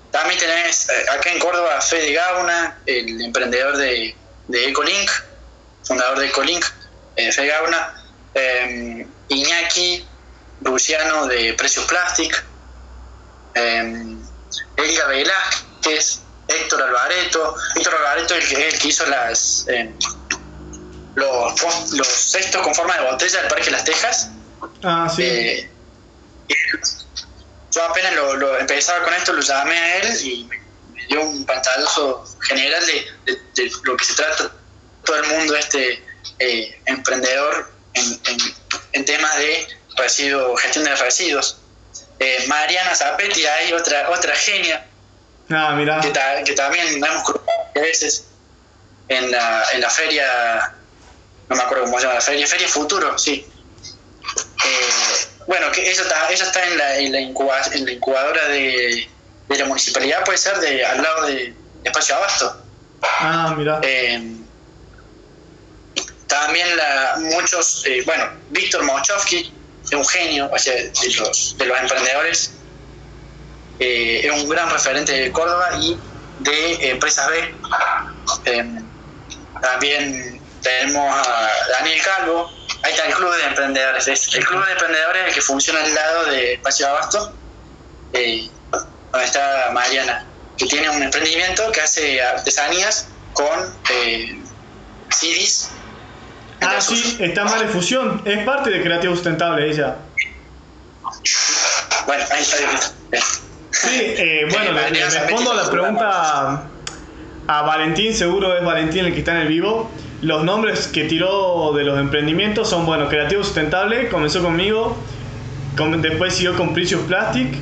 [0.07, 4.15] Eh, también tenés eh, acá en Córdoba a Fede Gauna, el emprendedor de,
[4.47, 5.09] de Ecolink,
[5.83, 6.65] fundador de Ecolink,
[7.15, 10.05] eh, Fede Gauna, eh, Iñaki
[10.61, 12.43] Luciano de Precios Plastic,
[13.55, 14.15] eh,
[14.77, 19.65] Elga Velázquez, Héctor Alvareto, Héctor Alvareto es el, el que hizo las
[21.15, 24.29] los, los cestos con forma de botella del Parque Las Tejas.
[24.83, 25.23] Ah, sí.
[25.23, 25.69] Eh,
[27.71, 30.61] yo apenas lo, empezaba con esto, lo llamé a él y me,
[31.07, 34.51] dio un pantallazo general de, lo que se trata
[35.05, 36.03] todo el mundo este
[36.39, 38.19] eh, emprendedor en,
[38.91, 41.57] en, temas de residuos, gestión de residuos.
[42.19, 44.85] Eh, Mariana Zapetti, hay otra otra genia
[45.51, 46.01] ah, mira.
[46.01, 46.11] Que,
[46.43, 48.25] que, también hemos a veces
[49.07, 50.73] en la, en la feria
[51.49, 53.45] no me acuerdo cómo se llama la feria, Feria Futuro, sí.
[54.65, 59.07] Eh, bueno, que eso está, eso está en la, en la, incubadora de,
[59.47, 62.61] de, la municipalidad, puede ser, de al lado de, Espacio Abasto.
[63.01, 63.79] Ah, mira.
[63.81, 64.35] Eh,
[66.27, 69.53] también la, muchos, eh, bueno, Víctor Mochovsky
[69.85, 72.51] es un genio o sea, de, los, de los emprendedores,
[73.79, 75.97] es un gran referente de Córdoba y
[76.39, 77.55] de Empresas B.
[79.61, 82.51] también tenemos a Daniel Calvo,
[82.83, 84.07] ahí está el Club de Emprendedores.
[84.07, 87.33] el Club de Emprendedores el que funciona al lado de Espacio Abasto,
[88.13, 88.49] eh,
[89.11, 90.25] donde está Mariana,
[90.57, 94.39] que tiene un emprendimiento que hace artesanías con eh,
[95.09, 95.69] CDs.
[96.61, 99.95] Ah, sí, está en Fusión, es parte de Creativo Sustentable ella.
[102.05, 103.27] Bueno, ahí está.
[103.69, 106.63] Sí, eh, bueno, le, le respondo a la pregunta
[107.47, 109.89] a Valentín, seguro es Valentín el que está en el vivo.
[110.21, 114.97] Los nombres que tiró de los emprendimientos son, bueno, Creativo Sustentable, comenzó conmigo,
[115.97, 117.55] después siguió con Precious Plastic,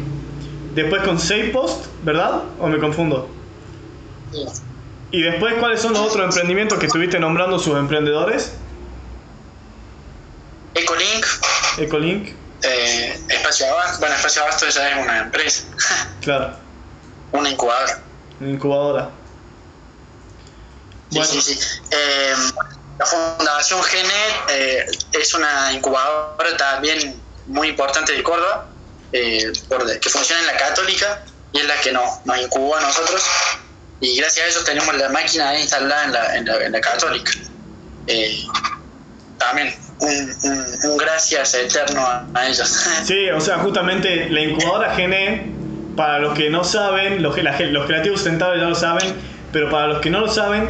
[0.73, 1.17] después con
[1.51, 2.43] Post, ¿verdad?
[2.59, 3.29] ¿O me confundo?
[4.31, 4.45] Sí.
[5.11, 8.53] Y después, ¿cuáles son los otros emprendimientos que estuviste nombrando sus emprendedores?
[10.73, 11.25] Ecolink.
[11.77, 12.29] Ecolink.
[12.63, 13.99] Eh, Espacio Abasto.
[13.99, 15.63] Bueno, Espacio Abasto ya es una empresa.
[16.21, 16.55] claro.
[17.31, 18.01] Una incubadora.
[18.39, 19.09] Una incubadora.
[21.23, 21.79] Sí, sí, sí.
[21.91, 22.51] Em,
[22.97, 28.67] la Fundación Genet eh, es una incubadora también muy importante de Córdoba,
[29.11, 29.51] eh,
[30.01, 33.23] que funciona en la Católica y es la que nos, nos incubó a nosotros.
[33.99, 37.31] Y gracias a eso tenemos la máquina instalada en la, en la, en la Católica.
[38.07, 38.43] Eh,
[39.37, 40.35] también un,
[40.83, 42.01] un, gracias eterno
[42.33, 42.69] a, ellos.
[43.05, 45.43] Sí, o sea, justamente la incubadora Genet,
[45.95, 49.15] para los que no saben, los, los creativos sustentables ya lo saben,
[49.51, 50.69] pero para los que no lo saben,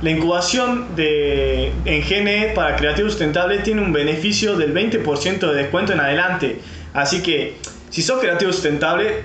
[0.00, 5.92] la incubación de, en GNE para creativos sustentables tiene un beneficio del 20% de descuento
[5.92, 6.60] en adelante.
[6.94, 7.56] Así que
[7.90, 9.24] si sos creativo sustentable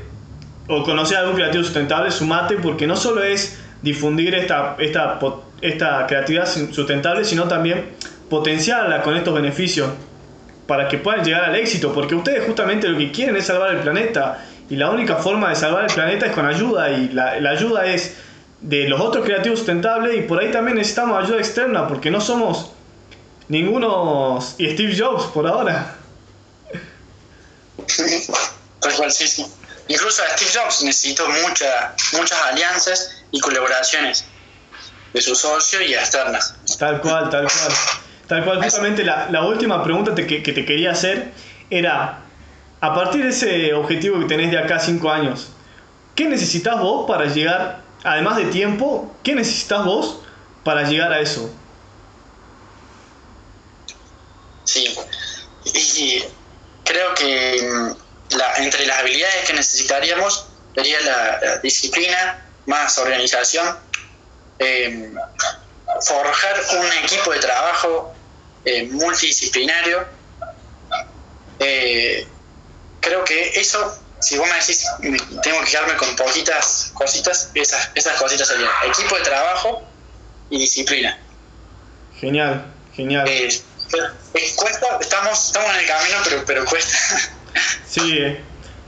[0.68, 5.20] o conoces algún creativo sustentable, sumate porque no solo es difundir esta, esta,
[5.62, 7.90] esta creatividad sustentable, sino también
[8.30, 9.90] potenciarla con estos beneficios
[10.66, 13.82] para que puedan llegar al éxito, porque ustedes justamente lo que quieren es salvar el
[13.82, 17.50] planeta y la única forma de salvar el planeta es con ayuda y la, la
[17.52, 18.18] ayuda es
[18.64, 22.72] de los otros creativos sustentables y por ahí también necesitamos ayuda externa porque no somos
[23.50, 25.96] ninguno Steve Jobs por ahora.
[28.80, 29.46] Tal cual, sí, sí.
[29.88, 34.26] Incluso Steve Jobs necesitó mucha, muchas alianzas y colaboraciones
[35.14, 36.56] de sus socios y externas.
[36.80, 37.74] Tal cual, tal cual.
[38.28, 41.32] Tal cual, justamente la, la última pregunta que, que te quería hacer
[41.70, 42.22] era,
[42.80, 45.50] a partir de ese objetivo que tenés de acá a 5 años,
[46.16, 50.20] ¿qué necesitas vos para llegar además de tiempo, ¿qué necesitas vos
[50.64, 51.50] para llegar a eso?
[54.64, 54.96] Sí,
[55.66, 56.24] y
[56.84, 63.78] creo que mm, entre las habilidades que necesitaríamos sería la, disciplina, más organización,
[64.60, 65.14] em,
[66.02, 68.14] forjar un equipo de trabajo
[68.66, 70.06] eh, multidisciplinario.
[71.60, 72.28] Eh,
[73.00, 74.86] creo que eso si vos me decís,
[75.44, 79.84] tengo que quedarme con poquitas cositas, esas, esas cositas serían equipo de trabajo
[80.50, 81.20] y disciplina.
[82.20, 82.66] Genial,
[82.96, 83.28] genial.
[83.28, 83.50] Eh,
[84.56, 86.98] cuesta, estamos, estamos en el camino, pero, pero cuesta.
[87.86, 88.36] Sí,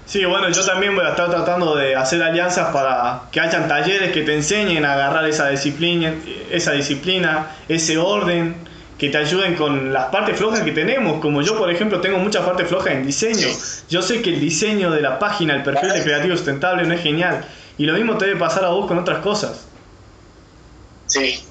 [0.07, 4.11] sí, bueno, yo también voy a estar tratando de hacer alianzas para que hayan talleres
[4.11, 6.15] que te enseñen a agarrar esa disciplina,
[6.49, 8.67] esa disciplina, ese orden
[8.97, 11.19] que te ayuden con las partes flojas que tenemos.
[11.21, 13.47] Como yo, por ejemplo, tengo muchas partes flojas en diseño.
[13.89, 17.01] Yo sé que el diseño de la página, el perfil de creativo sustentable no es
[17.01, 17.45] genial.
[17.77, 19.65] Y lo mismo te debe pasar a vos con otras cosas.
[21.07, 21.43] Sí.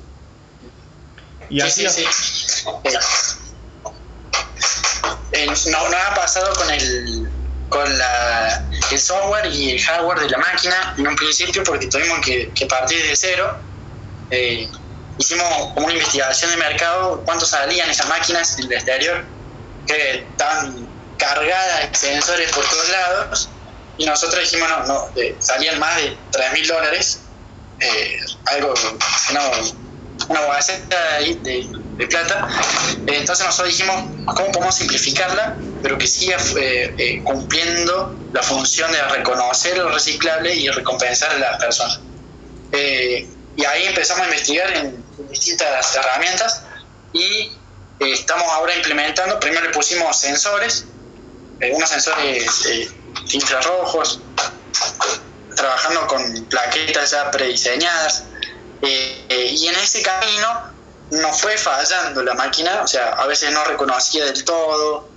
[1.50, 1.86] Y así.
[1.88, 2.66] Sí, sí,
[5.32, 7.28] eh, no, ha pasado con el
[7.68, 12.20] con la, el software y el hardware de la máquina en un principio porque tuvimos
[12.20, 13.56] que, partir de cero.
[14.30, 14.68] Eh,
[15.18, 15.46] hicimos
[15.76, 19.24] una investigación de mercado, cuánto salían esas máquinas en el exterior,
[19.86, 20.88] que estaban
[21.18, 23.48] cargadas de sensores por todos lados,
[23.96, 25.08] y nosotros dijimos, no, no
[25.38, 27.20] salían más de 3 mil dólares,
[27.80, 28.74] eh, algo,
[29.32, 29.50] no,
[30.28, 32.48] una base de, de, plata.
[33.06, 33.96] entonces nosotros dijimos,
[34.26, 40.54] ¿cómo podemos simplificarla, pero que siga eh, eh, cumpliendo la función de reconocer lo reciclable
[40.54, 42.00] y recompensar a las personas?
[43.56, 46.62] y ahí empezamos a investigar en distintas herramientas
[47.12, 47.52] y
[48.00, 50.84] eh, estamos ahora implementando, primero le pusimos sensores,
[51.60, 52.90] eh, unos sensores eh,
[53.32, 54.20] infrarrojos,
[55.54, 58.24] trabajando con plaquetas ya prediseñadas,
[58.82, 60.74] y en ese camino
[61.10, 65.08] nos fue fallando la máquina, o sea, a veces no reconocía del todo,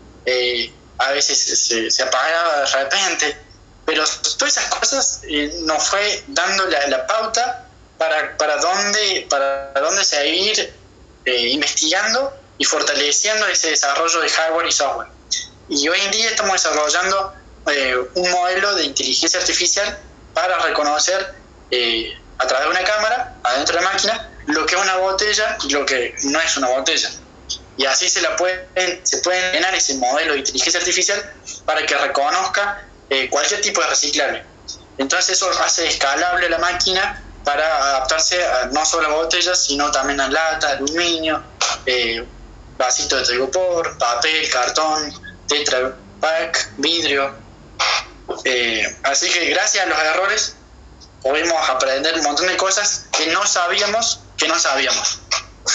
[1.00, 3.38] a veces se, apagaba de repente,
[3.86, 4.06] pero
[4.38, 5.22] todas esas cosas
[5.64, 7.67] nos fue dando la, la pauta
[7.98, 10.74] para, para, dónde, para dónde seguir
[11.26, 15.08] eh, investigando y fortaleciendo ese desarrollo de hardware y software.
[15.70, 17.34] Y hoy en día estamos desarrollando
[17.70, 20.00] eh, un modelo de inteligencia artificial
[20.34, 21.36] para reconocer
[21.72, 25.58] eh, a través de una cámara, adentro de la máquina, lo que es una botella
[25.68, 27.12] y lo que no es una botella.
[27.76, 31.34] Y así se, la pueden, se puede llenar ese modelo de inteligencia artificial
[31.66, 32.88] para que reconozca
[33.30, 34.44] cualquier tipo de reciclable.
[34.98, 40.20] Entonces eso hace escalable la máquina para adaptarse a, no solo a botellas, sino también
[40.20, 41.42] a lata, aluminio,
[41.86, 42.22] eh,
[42.78, 45.14] vasito de trigopor, papel, cartón,
[45.48, 47.34] tetra pack, vidrio.
[48.44, 50.58] Eh, así que gracias a los errores
[51.24, 55.22] pudimos aprender un montón de cosas que no sabíamos que no sabíamos.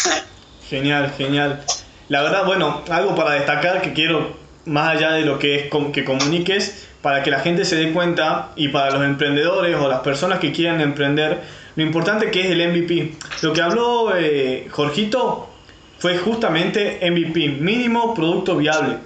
[0.68, 1.64] genial, genial.
[2.08, 6.04] La verdad, bueno, algo para destacar que quiero, más allá de lo que es que
[6.04, 10.38] comuniques, para que la gente se dé cuenta y para los emprendedores o las personas
[10.38, 11.42] que quieran emprender,
[11.74, 13.16] lo importante que es el MVP.
[13.42, 15.50] Lo que habló eh, Jorgito
[15.98, 18.98] fue justamente MVP, mínimo producto viable.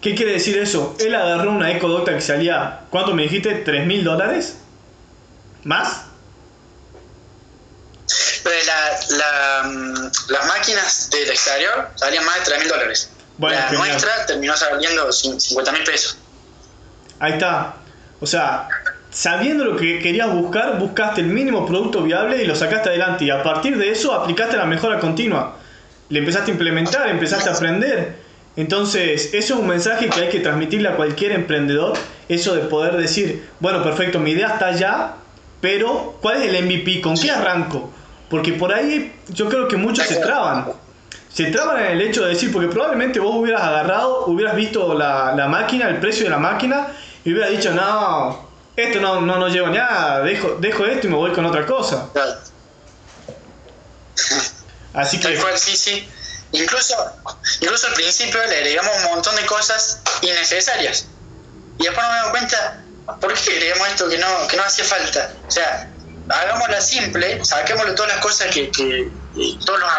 [0.00, 0.96] ¿Qué quiere decir eso?
[1.00, 3.64] Él agarró una Ecodocta que salía, ¿cuánto me dijiste?
[3.64, 4.58] ¿3 mil dólares?
[5.64, 6.06] ¿Más?
[9.64, 13.10] Mm, las máquinas del exterior salían más de 3 mil dólares.
[13.38, 16.18] la nuestra terminó saliendo 50 mil pesos.
[17.18, 17.76] Ahí está.
[18.20, 18.68] O sea,
[19.10, 23.24] sabiendo lo que querías buscar, buscaste el mínimo producto viable y lo sacaste adelante.
[23.24, 25.56] Y a partir de eso aplicaste la mejora continua.
[26.08, 28.16] Le empezaste a implementar, empezaste a aprender.
[28.56, 31.94] Entonces, eso es un mensaje que hay que transmitirle a cualquier emprendedor.
[32.28, 35.14] Eso de poder decir, bueno, perfecto, mi idea está allá,
[35.60, 37.00] pero ¿cuál es el MVP?
[37.00, 37.90] ¿Con qué arranco?
[38.28, 40.66] Porque por ahí yo creo que muchos se traban.
[41.34, 45.34] Se traban en el hecho de decir, porque probablemente vos hubieras agarrado, hubieras visto la,
[45.34, 46.86] la máquina, el precio de la máquina,
[47.24, 51.16] y hubieras dicho, no, esto no, no, no llevo nada, dejo, dejo esto y me
[51.16, 52.08] voy con otra cosa.
[54.92, 55.24] Así que...
[55.24, 56.08] Tal cual, sí, sí.
[56.52, 56.94] Incluso,
[57.60, 61.08] incluso al principio le agregamos un montón de cosas innecesarias.
[61.80, 62.84] Y después nos damos cuenta,
[63.20, 65.32] ¿por qué agregamos esto que no, que no hacía falta?
[65.48, 65.90] O sea,
[66.28, 69.10] hagámosla simple, saquémosle todas las cosas que, que
[69.64, 69.90] todos los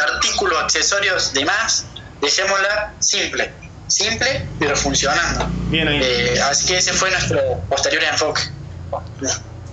[0.00, 1.86] artículos, accesorios demás,
[2.20, 3.52] dejémosla simple.
[3.86, 5.46] Simple, pero funcionando.
[5.68, 6.00] Bien ahí.
[6.02, 7.38] Eh, así que ese fue nuestro
[7.68, 8.42] posterior enfoque.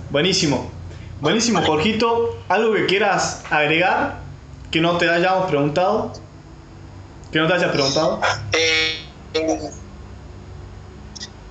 [0.09, 0.69] Buenísimo.
[1.21, 2.43] Buenísimo, Jorgito.
[2.49, 4.19] ¿Algo que quieras agregar
[4.69, 6.13] que no te hayamos preguntado?
[7.31, 8.21] ¿Que no te hayas preguntado?
[8.51, 9.05] Eh,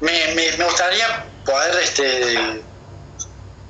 [0.00, 2.62] me, me, me, gustaría poder este,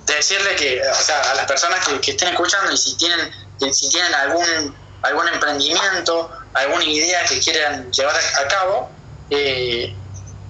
[0.07, 3.31] decirle que, o sea, a las personas que, que estén escuchando y si tienen,
[3.73, 8.91] si tienen algún, algún emprendimiento, alguna idea que quieran llevar a, cabo,
[9.31, 9.95] eh,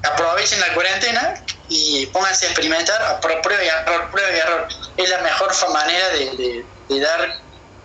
[0.02, 4.68] aprovechen la cuarentena y pónganse a experimentar, a prueba y error, prueba y error.
[4.96, 7.40] Es la mejor manera de, de, dar,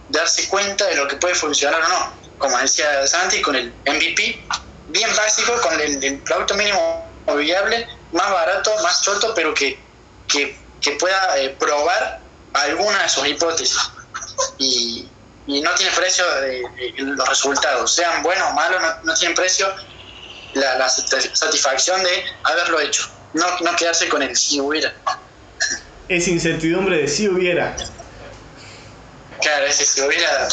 [0.09, 2.13] darse cuenta de lo que puede funcionar o no.
[2.37, 4.43] Como decía Santi, con el MVP,
[4.87, 9.79] bien básico, con el, producto mínimo viable, más barato, más choto, pero que,
[10.27, 12.21] que, que pueda eh, probar
[12.53, 13.77] alguna de sus hipótesis.
[14.57, 15.09] Y,
[15.47, 16.63] y no tiene precio de,
[16.97, 19.67] los resultados, sean buenos o malos, no, no tienen precio
[20.53, 24.93] la, la, satisfacción de haberlo hecho, no, no quedarse con el si hubiera.
[26.07, 27.75] Es incertidumbre de si hubiera.
[29.41, 30.47] Claro, ese si hubiera.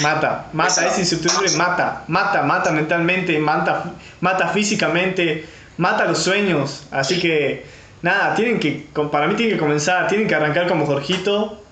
[0.00, 5.46] Mata, mata, esa incertidumbre mata, mata, mata mentalmente, mata, mata físicamente,
[5.76, 6.84] mata los sueños.
[6.90, 7.66] Así que,
[8.02, 11.62] nada, tienen que, para mí tienen que comenzar, tienen que arrancar como Jorgito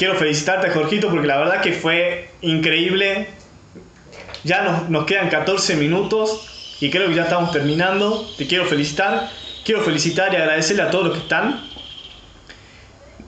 [0.00, 3.28] quiero felicitarte, Jorgito, porque la verdad que fue increíble.
[4.44, 8.26] Ya nos, nos, quedan 14 minutos y creo que ya estamos terminando.
[8.38, 9.28] Te quiero felicitar.
[9.62, 11.68] Quiero felicitar y agradecerle a todos los que están.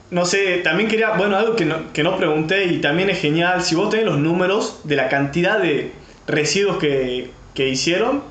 [0.09, 3.61] No sé, también quería, bueno, algo que no, que no pregunté y también es genial.
[3.61, 5.91] Si vos tenés los números de la cantidad de
[6.25, 8.23] residuos que, que hicieron,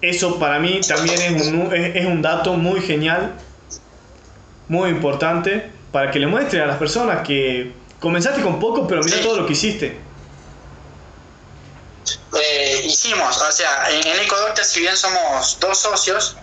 [0.00, 3.34] eso para mí también es un, es, es un dato muy genial,
[4.66, 9.20] muy importante para que le muestre a las personas que comenzaste con poco, pero mira
[9.22, 9.98] todo lo que hiciste.
[12.40, 16.36] Eh, hicimos, o sea, en, el Ecodocta, si bien somos dos socios,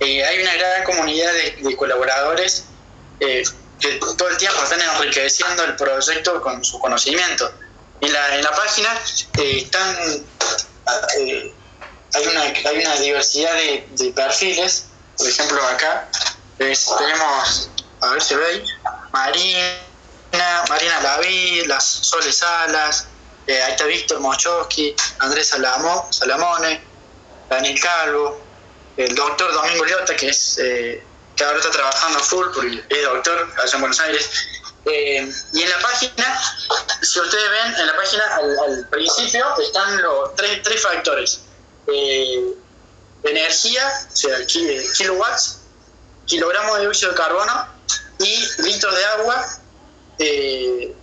[0.00, 2.66] eh, hay una gran comunidad de, colaboradores
[3.20, 3.42] eh,
[3.80, 7.52] que todo el tiempo están enriqueciendo el proyecto con su conocimiento.
[8.00, 8.90] En la, en la página
[9.34, 9.96] están,
[10.86, 14.86] hay, una, hay una diversidad de, de perfiles,
[15.16, 16.08] por ejemplo acá
[16.58, 17.70] tenemos
[18.00, 18.70] a ver si veis,
[19.12, 23.06] Marina, Marina Laví, las Soles Salas,
[23.46, 26.82] eh, ahí está Víctor Mochowski, Andrés Salamo, Salamone,
[27.48, 28.40] Daniel Calvo,
[28.96, 31.02] el doctor Domingo Liotta, que es eh,
[31.34, 34.30] que ahora está trabajando full porque es doctor allá en Buenos Aires.
[34.84, 36.40] Eh, y en la página,
[37.02, 41.40] si ustedes ven, en la página al, principio están los tres, tres factores.
[43.24, 45.60] energía, o sea, kilowatts,
[46.26, 47.77] kilogramos de dióxido de carbono
[48.18, 49.46] y litros de agua.
[50.18, 50.94] Eh,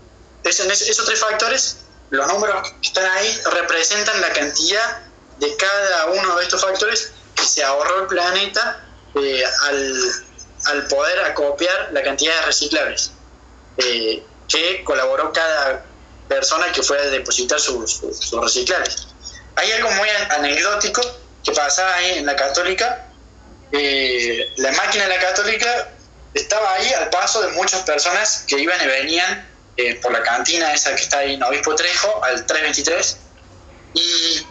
[0.44, 1.78] esos tres factores,
[2.12, 5.02] los números que están ahí, representan la cantidad
[5.40, 11.90] de cada uno de estos factores que se ahorró el planeta eh, al, poder acopiar
[11.92, 13.12] la cantidad de reciclables
[13.78, 15.86] eh, que colaboró cada
[16.28, 19.08] persona que fue a depositar sus, reciclables.
[19.56, 21.02] Hay algo muy anecdótico
[21.44, 23.08] que pasaba ahí en la católica.
[23.72, 25.95] la máquina de la católica
[26.36, 30.74] estaba ahí al paso de muchas personas que iban y venían eh, por la cantina
[30.74, 33.18] esa que está ahí en Obispo Trejo, al 323.
[33.94, 34.46] Y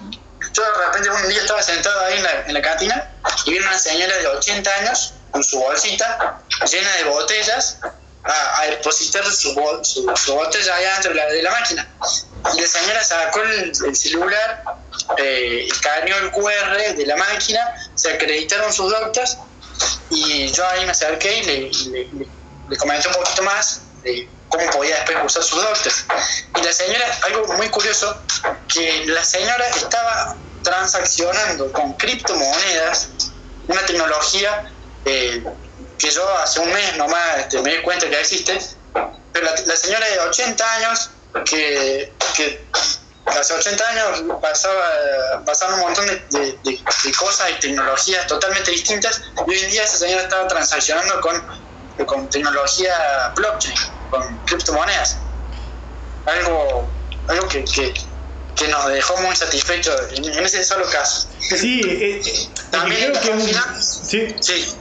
[0.52, 3.10] yo de repente un día estaba sentado ahí en la, cantina
[3.44, 7.78] y vino una señora de 80 años con su bolsita llena de botellas
[8.22, 11.88] a, depositar su, su, botella allá dentro de la, de la, máquina.
[12.54, 14.64] Y la señora sacó el, celular,
[15.18, 17.60] eh, escaneó el QR de la máquina,
[17.94, 19.36] se acreditaron sus doctas
[20.14, 22.06] y yo ahí me acerqué y le,
[22.68, 26.06] le, comenté un poquito más de cómo podía después usar sus dotes.
[26.56, 28.16] Y la señora, algo muy curioso,
[28.68, 33.08] que la señora estaba transaccionando con criptomonedas,
[33.68, 34.70] una tecnología
[35.04, 35.44] eh,
[35.98, 38.58] que yo hace un mes nomás este, me di cuenta que existe,
[39.32, 41.10] pero la, señora de 80 años
[41.44, 42.12] que
[43.26, 46.80] hace 80 años pasaba, pasaban un montón de,
[47.18, 51.64] cosas y tecnologías totalmente distintas y hoy en día esa señora estaba transaccionando con
[52.06, 53.76] con tecnología blockchain,
[54.10, 55.18] con criptomonedas.
[56.26, 56.88] Algo,
[57.28, 57.94] algo que, que,
[58.56, 61.28] que nos dejó muy satisfechos en, ese solo caso.
[61.38, 64.74] Sí, eh, eh, también creo que, es un, sí, sí.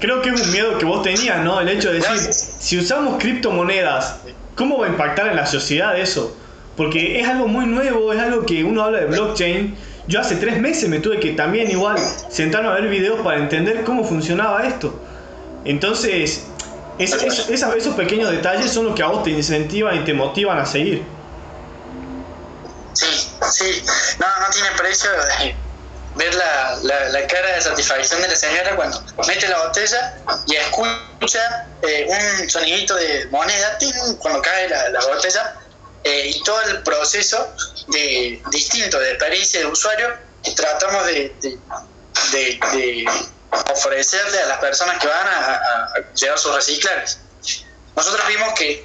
[0.00, 1.60] creo que es un miedo que vos tenías, ¿no?
[1.60, 4.16] El hecho de decir, si usamos criptomonedas,
[4.54, 6.36] ¿cómo va a impactar en la sociedad eso?
[6.82, 9.78] Porque es algo muy nuevo, es algo que uno habla de blockchain.
[10.08, 11.96] Yo hace tres meses me tuve que también igual
[12.28, 15.00] sentarme a ver videos para entender cómo funcionaba esto.
[15.64, 16.42] Entonces,
[16.98, 21.04] esos pequeños detalles son los que a vos te incentivan y te motivan a seguir.
[22.94, 23.06] Sí,
[23.52, 23.84] sí,
[24.18, 25.08] no, no tiene precio
[26.16, 26.78] ver la,
[27.10, 30.14] la, cara de satisfacción de la señora cuando mete la botella
[30.48, 33.78] y escucha eh, un sonidito de moneda
[34.18, 35.54] cuando cae la, la botella
[36.04, 37.54] eh, y todo el proceso
[37.88, 41.32] de distinto de experiencia de usuario que tratamos de,
[43.74, 47.18] ofrecerle a las personas que van a, llevar sus reciclajes.
[47.94, 48.84] Nosotros vimos que,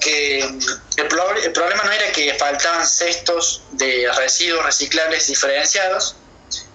[0.00, 0.60] que el,
[0.96, 6.16] el problema no era que faltaban cestos de residuos reciclables diferenciados,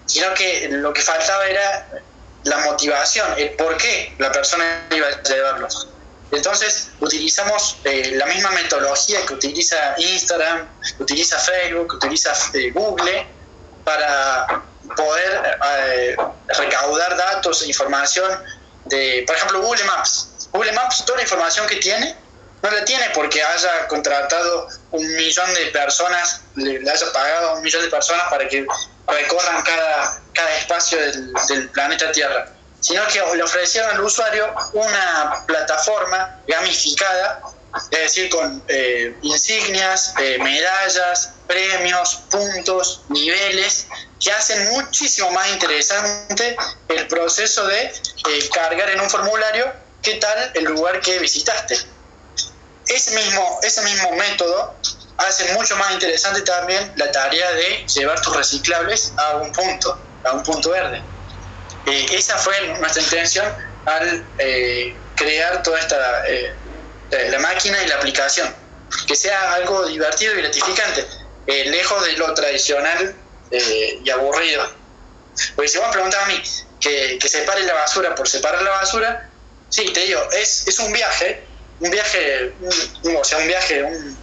[0.06, 1.88] sino que lo que faltaba era
[2.44, 5.88] la motivación, el por qué la persona iba a llevarlos.
[6.32, 10.66] Entonces utilizamos eh, la misma metodología que utiliza Instagram,
[10.96, 13.26] que utiliza Facebook, que utiliza eh, Google
[13.84, 14.62] para
[14.96, 16.16] poder eh,
[16.58, 18.30] recaudar datos e información
[18.86, 20.48] de, por ejemplo, Google Maps.
[20.52, 22.16] Google Maps, toda la información que tiene,
[22.62, 27.62] no la tiene porque haya contratado un millón de personas, le, haya pagado a un
[27.62, 28.66] millón de personas para que
[29.06, 32.48] recorran cada, cada espacio del, del planeta Tierra
[32.82, 37.40] sino que le ofrecieron al usuario una plataforma gamificada,
[37.90, 43.86] es decir, con eh, insignias, eh, medallas, premios, puntos, niveles,
[44.20, 46.56] que hacen muchísimo más interesante
[46.88, 49.72] el proceso de eh, cargar en un formulario
[50.02, 51.78] qué tal el lugar que visitaste.
[52.86, 54.76] Ese mismo, ese mismo método
[55.18, 60.32] hace mucho más interesante también la tarea de llevar tus reciclables a un punto, a
[60.32, 61.04] un punto verde.
[61.86, 63.46] Eh, esa fue nuestra intención
[63.86, 66.54] al eh, crear toda esta eh,
[67.10, 68.54] la máquina y la aplicación,
[69.06, 71.06] que sea algo divertido y gratificante,
[71.46, 73.14] lejos de lo tradicional
[73.50, 74.66] y aburrido.
[75.54, 76.42] Porque si vos me preguntas a mí
[76.80, 79.28] que, que separe la basura por separar la basura,
[79.68, 81.44] sí, te digo, es, es un viaje,
[81.80, 82.54] un viaje,
[83.14, 84.16] o sea, un viaje, un,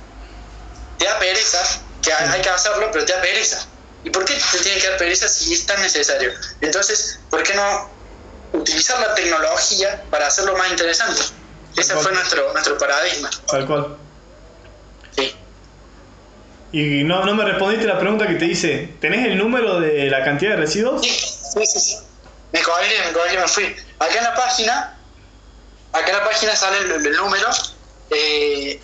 [0.97, 1.60] te da pereza,
[2.01, 3.68] que hay que hacerlo, pero te da pereza
[4.03, 6.31] ¿Y por qué te tiene que dar pereza si es tan necesario?
[6.61, 7.89] Entonces, ¿por qué no
[8.53, 11.21] utilizar la tecnología para hacerlo más interesante?
[11.75, 13.29] Ese fue nuestro, nuestro paradigma.
[13.49, 13.97] Tal cual.
[15.15, 15.35] Sí.
[16.71, 18.95] Y no, no me respondiste la pregunta que te hice.
[18.99, 21.01] ¿Tenés el número de la cantidad de residuos?
[21.01, 21.97] Sí, sí, sí.
[22.51, 23.75] Me colgué, me me fui.
[23.99, 24.97] Acá en la página,
[25.93, 27.47] acá en la página sale el, número.
[28.11, 28.81] Eh,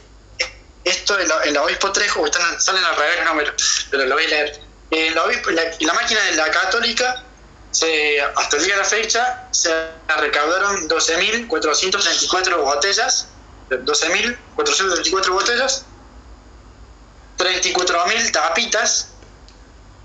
[0.83, 3.53] esto en la, en la Obispo 3, están, salen al revés el número,
[3.89, 4.64] pero lo voy a leer.
[4.91, 7.23] Eh, la, máquina de la católica,
[7.71, 9.73] se, hasta el día de la fecha, se
[10.17, 13.27] recaudaron 12.434 botellas,
[13.69, 15.85] 12.434 botellas,
[17.37, 19.09] 34.000 tapitas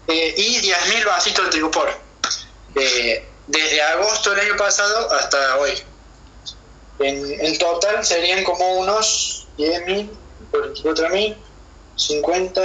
[0.08, 1.90] eh, y 10.000 vasitos de trigopor.
[2.74, 5.72] Eh, desde agosto del año pasado hasta hoy.
[7.00, 10.08] En, en total serían como unos 10.000,
[10.52, 11.36] 44.000,
[11.96, 12.60] 50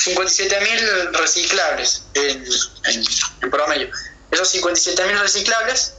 [0.00, 2.44] 57.000 reciclables en,
[2.84, 3.90] en, promedio.
[4.30, 5.94] Esos 57.000 reciclables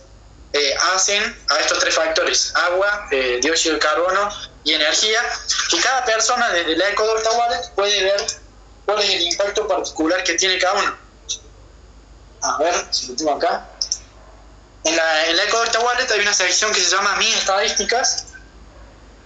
[0.53, 4.29] eh, hacen a estos tres factores, agua, eh, dióxido de carbono
[4.63, 5.21] y energía,
[5.69, 8.25] que cada persona desde la Wallet puede ver
[8.85, 10.97] cuál es el impacto particular que tiene cada uno.
[12.41, 13.67] A ver si lo tengo acá.
[14.83, 15.43] En la, en la
[15.79, 18.25] Wallet hay una sección que se llama Mis estadísticas,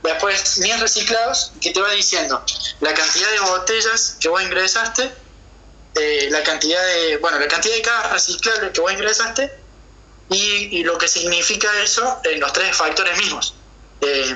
[0.08, 2.44] después mis reciclados, que te va diciendo
[2.82, 5.12] la cantidad de botellas que vos ingresaste,
[5.96, 9.52] eh, la cantidad de, bueno, la cantidad de cada reciclable que vos ingresaste
[10.30, 13.56] y, lo que significa eso en los tres factores mismos.
[14.02, 14.36] Eh,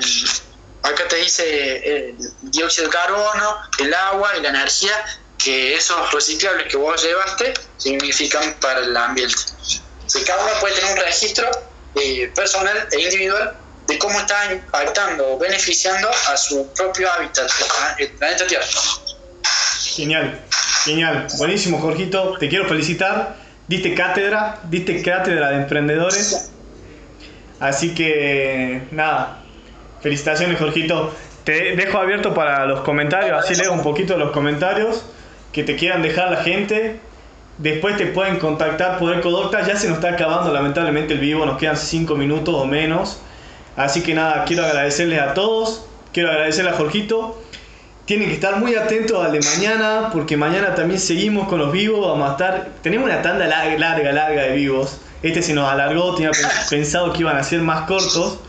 [0.82, 5.04] acá te dice el dióxido de carbono, el agua y la energía,
[5.42, 9.36] que esos reciclables que vos llevaste significan para el ambiente.
[10.06, 11.50] Si cada uno puede tener un registro
[11.94, 13.56] eh, personal e individual
[13.90, 17.50] de cómo está impactando o beneficiando a su propio hábitat,
[17.98, 18.64] el planeta Tierra.
[19.96, 20.40] Genial,
[20.84, 23.36] genial, buenísimo Jorgito, te quiero felicitar,
[23.66, 26.52] diste cátedra, diste cátedra de emprendedores,
[27.58, 29.42] así que nada,
[30.00, 31.12] felicitaciones Jorgito,
[31.42, 35.04] te dejo abierto para los comentarios, así leo un poquito los comentarios
[35.52, 37.00] que te quieran dejar la gente,
[37.58, 41.58] después te pueden contactar por Ecodocta, ya se nos está acabando lamentablemente el vivo, nos
[41.58, 43.20] quedan 5 minutos o menos.
[43.76, 47.40] Así que nada, quiero agradecerles a todos, quiero agradecerle a Jorgito.
[48.04, 52.06] Tienen que estar muy atentos al de mañana, porque mañana también seguimos con los vivos,
[52.08, 55.00] vamos a estar, tenemos una tanda larga, larga, larga de vivos.
[55.22, 56.32] Este se nos alargó, tenía
[56.70, 58.40] pensado que iban a ser más cortos.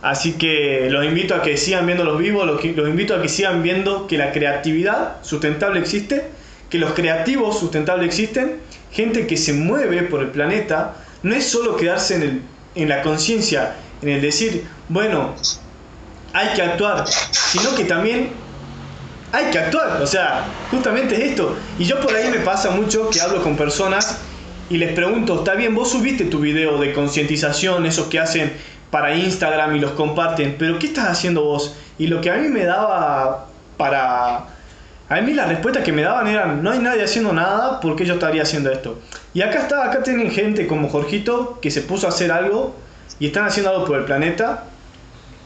[0.00, 3.28] Así que los invito a que sigan viendo los vivos, los, los invito a que
[3.28, 6.26] sigan viendo que la creatividad sustentable existe,
[6.68, 8.58] que los creativos sustentables existen,
[8.90, 12.42] gente que se mueve por el planeta, no es solo quedarse en, el,
[12.74, 15.34] en la conciencia, en el decir, bueno,
[16.32, 18.30] hay que actuar, sino que también
[19.32, 21.56] hay que actuar, o sea, justamente es esto.
[21.78, 24.18] Y yo por ahí me pasa mucho que hablo con personas
[24.68, 28.52] y les pregunto, está bien, vos subiste tu video de concientización, esos que hacen
[28.90, 31.74] para Instagram y los comparten, pero ¿qué estás haciendo vos?
[31.98, 33.46] Y lo que a mí me daba
[33.76, 34.46] para...
[35.06, 38.06] A mí las respuestas que me daban eran, no hay nadie haciendo nada, ¿por qué
[38.06, 39.00] yo estaría haciendo esto?
[39.34, 42.74] Y acá está, acá tienen gente como Jorgito que se puso a hacer algo
[43.18, 44.64] y están haciendo algo por el planeta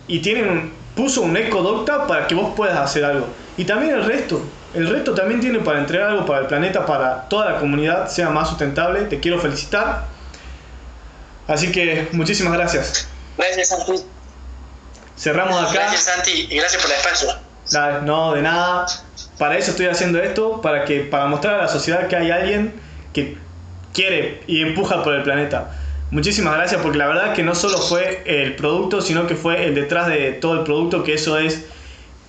[0.07, 3.29] y tienen puso un ecodocta para que vos puedas hacer algo.
[3.57, 4.43] Y también el resto,
[4.75, 8.31] el resto también tiene para entregar algo para el planeta, para toda la comunidad, sea
[8.31, 9.03] más sustentable.
[9.03, 10.07] Te quiero felicitar.
[11.47, 13.09] Así que muchísimas gracias.
[13.37, 14.05] Gracias, Santi.
[15.17, 15.73] Cerramos acá.
[15.73, 17.29] Gracias, Santi, y gracias por el espacio.
[18.03, 18.87] No, de nada.
[19.39, 22.75] Para eso estoy haciendo esto, para que para mostrar a la sociedad que hay alguien
[23.13, 23.39] que
[23.95, 25.71] quiere y empuja por el planeta.
[26.11, 29.75] Muchísimas gracias porque la verdad que no solo fue el producto, sino que fue el
[29.75, 31.65] detrás de todo el producto, que eso es,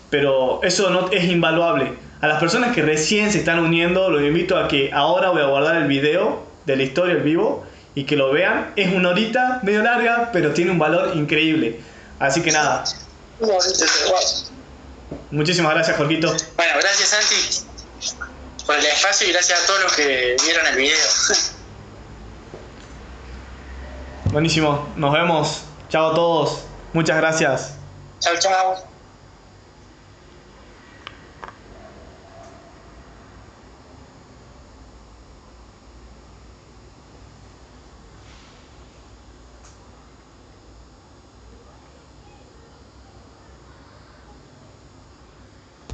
[0.09, 1.93] pero eso no es invaluable.
[2.21, 5.45] A las personas que recién se están uniendo, los invito a que ahora voy a
[5.45, 7.65] guardar el video de la historia en vivo
[7.95, 8.73] y que lo vean.
[8.75, 11.79] Es una horita medio larga, pero tiene un valor increíble.
[12.19, 12.83] Así que nada.
[15.31, 16.27] Muchísimas gracias, Jorgito.
[16.57, 18.25] Bueno, gracias, Santi,
[18.65, 20.97] por el espacio y gracias a todos los que vieron el video.
[24.31, 25.63] Buenísimo, nos vemos.
[25.89, 26.63] Chao a todos.
[26.93, 27.75] Muchas gracias.
[28.19, 28.88] Chao, chao.